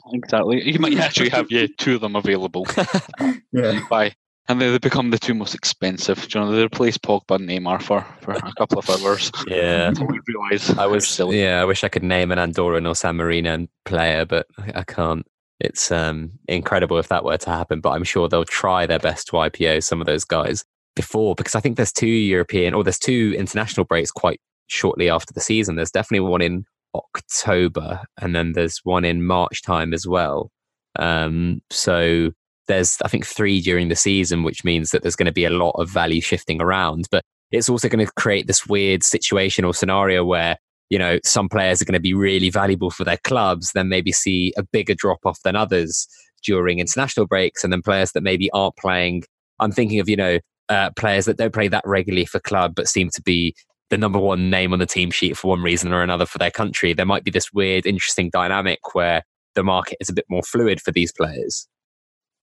[0.14, 0.68] exactly.
[0.68, 2.66] You might actually have yeah two of them available.
[3.52, 3.82] yeah.
[3.88, 4.14] By
[4.47, 6.28] and they, they become the two most expensive.
[6.28, 9.32] Do you know, they replace Pogba and Neymar for, for a couple of hours.
[9.47, 9.89] Yeah.
[9.89, 11.39] Until we realise I was silly.
[11.39, 11.62] yeah.
[11.62, 15.26] I wish I could name an Andorran or San Marino player, but I, I can't.
[15.60, 19.28] It's um, incredible if that were to happen, but I'm sure they'll try their best
[19.28, 20.66] to IPO some of those guys
[20.96, 25.34] before because I think there's two European or there's two international breaks quite shortly after
[25.34, 25.76] the season.
[25.76, 26.66] There's definitely one in
[26.96, 30.52] October and then there's one in March time as well.
[30.98, 32.32] Um, so
[32.68, 35.50] there's I think three during the season, which means that there's going to be a
[35.50, 37.08] lot of value shifting around.
[37.12, 40.58] But it's also going to create this weird situation or scenario where
[40.90, 44.12] you know some players are going to be really valuable for their clubs, then maybe
[44.12, 46.08] see a bigger drop off than others
[46.44, 49.24] during international breaks, and then players that maybe aren't playing.
[49.60, 52.88] I'm thinking of you know uh, players that don't play that regularly for club, but
[52.88, 53.55] seem to be
[53.89, 56.51] the number one name on the team sheet for one reason or another for their
[56.51, 56.93] country.
[56.93, 59.24] There might be this weird, interesting dynamic where
[59.55, 61.67] the market is a bit more fluid for these players.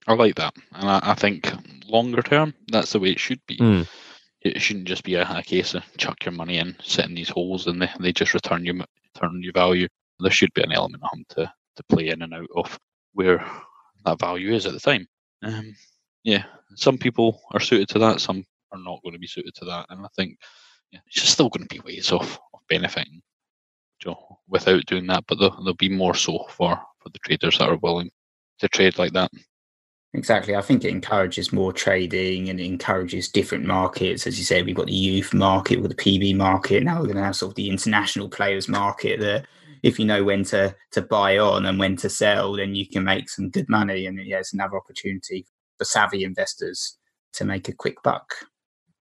[0.08, 1.50] I like that, and I, I think
[1.88, 3.56] longer term, that's the way it should be.
[3.56, 3.88] Mm.
[4.42, 7.28] It shouldn't just be a, a, case of chuck your money in, sit in these
[7.28, 8.80] holes, and they, they just return you
[9.14, 9.88] return you value.
[10.20, 12.78] There should be an element of them to, to play in and out of
[13.14, 13.44] where
[14.04, 15.06] that value is at the time.
[15.42, 15.74] Um,
[16.26, 19.64] yeah, some people are suited to that, some are not going to be suited to
[19.64, 20.36] that, and I think
[20.90, 22.22] yeah, it's just still going to be ways of,
[22.52, 23.22] of benefiting
[24.04, 27.58] you know, without doing that, but there'll, there'll be more so for, for the traders
[27.58, 28.10] that are willing
[28.58, 29.30] to trade like that.
[30.14, 30.56] Exactly.
[30.56, 34.26] I think it encourages more trading and it encourages different markets.
[34.26, 36.82] As you say, we've got the youth market with the PB market.
[36.82, 39.46] Now we're going to have sort of the international players market that
[39.82, 43.04] if you know when to to buy on and when to sell, then you can
[43.04, 44.06] make some good money.
[44.06, 45.46] And yeah, it's another opportunity
[45.78, 46.96] for savvy investors
[47.34, 48.34] to make a quick buck.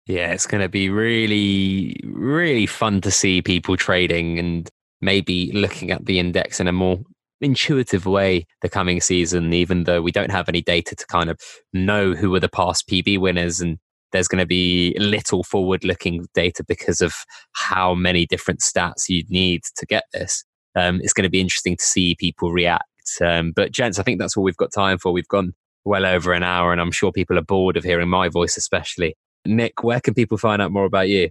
[0.07, 4.69] Yeah, it's going to be really, really fun to see people trading and
[5.01, 7.01] maybe looking at the index in a more
[7.41, 11.39] intuitive way the coming season, even though we don't have any data to kind of
[11.73, 13.61] know who were the past PB winners.
[13.61, 13.79] And
[14.13, 17.15] there's going to be little forward looking data because of
[17.53, 20.45] how many different stats you'd need to get this.
[20.77, 22.85] Um, it's going to be interesting to see people react.
[23.21, 25.13] Um, but, gents, I think that's all we've got time for.
[25.13, 25.55] We've gone
[25.85, 29.17] well over an hour, and I'm sure people are bored of hearing my voice, especially.
[29.47, 31.31] Nick, where can people find out more about you?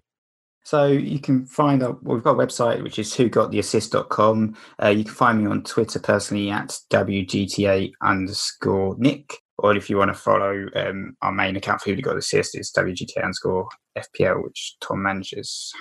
[0.63, 3.59] So you can find out, well, we've got a website which is who got the
[3.59, 4.55] assist.com.
[4.81, 9.39] Uh, you can find me on Twitter personally at WGTA underscore Nick.
[9.57, 12.55] Or if you want to follow um, our main account for who got the assist,
[12.55, 15.71] it's WGTA underscore FPL, which Tom manages.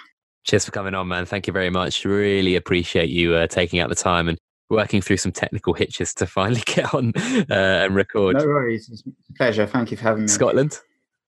[0.44, 1.24] Cheers for coming on, man.
[1.24, 2.04] Thank you very much.
[2.04, 4.36] Really appreciate you uh, taking out the time and
[4.70, 7.44] working through some technical hitches to finally get on uh,
[7.84, 8.36] and record.
[8.36, 8.88] No worries.
[8.90, 9.66] It's a pleasure.
[9.66, 10.28] Thank you for having me.
[10.28, 10.78] Scotland?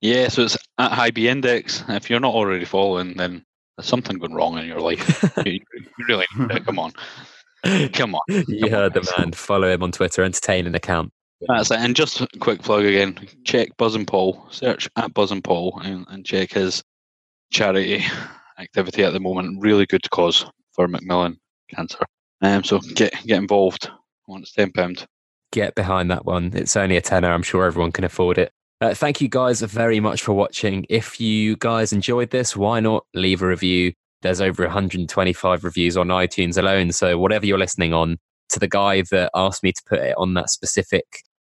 [0.01, 1.83] Yeah, so it's at High B Index.
[1.89, 3.45] If you're not already following, then
[3.77, 5.23] there's something going wrong in your life.
[5.47, 6.27] you, you really
[6.61, 6.93] come on.
[7.93, 8.21] Come on.
[8.49, 9.33] You Come heard on, the man.
[9.33, 11.13] Follow him on Twitter, entertaining account.
[11.49, 11.79] That's it.
[11.79, 16.25] And just a quick plug again check Buzzing Paul, search at Buzzing Paul, and, and
[16.25, 16.83] check his
[17.51, 18.05] charity
[18.59, 19.61] activity at the moment.
[19.61, 21.39] Really good cause for Macmillan
[21.71, 22.05] cancer.
[22.43, 23.91] Um, so get get involved.
[24.29, 25.07] It's ten pound.
[25.53, 26.51] Get behind that one.
[26.55, 27.33] It's only a tenner.
[27.33, 28.51] I'm sure everyone can afford it.
[28.81, 30.85] Uh, thank you guys very much for watching.
[30.89, 33.93] If you guys enjoyed this, why not leave a review?
[34.23, 36.93] There's over 125 reviews on iTunes alone.
[36.93, 38.19] So whatever you're listening on,
[38.51, 41.05] to the guy that asked me to put it on that specific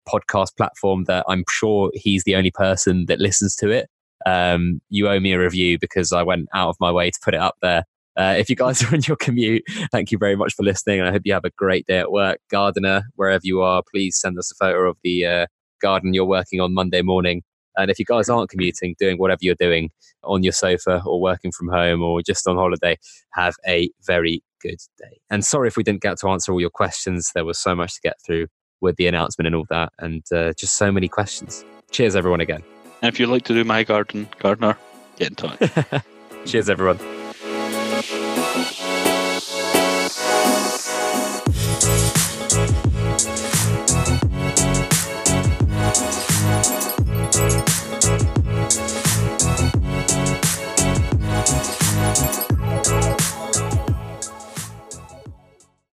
[0.08, 3.88] podcast platform, that I'm sure he's the only person that listens to it.
[4.26, 7.34] Um, you owe me a review because I went out of my way to put
[7.34, 7.84] it up there.
[8.16, 11.00] Uh, if you guys are on your commute, thank you very much for listening.
[11.00, 12.38] And I hope you have a great day at work.
[12.50, 15.46] Gardener, wherever you are, please send us a photo of the uh,
[15.80, 17.42] garden you're working on Monday morning.
[17.76, 19.90] And if you guys aren't commuting, doing whatever you're doing
[20.24, 22.98] on your sofa or working from home or just on holiday,
[23.32, 25.20] have a very good day.
[25.30, 27.30] And sorry if we didn't get to answer all your questions.
[27.34, 28.46] There was so much to get through
[28.80, 31.64] with the announcement and all that, and uh, just so many questions.
[31.92, 32.62] Cheers, everyone, again.
[33.00, 34.76] And if you'd like to do my garden, gardener,
[35.16, 36.04] get in touch.
[36.46, 37.21] Cheers, everyone.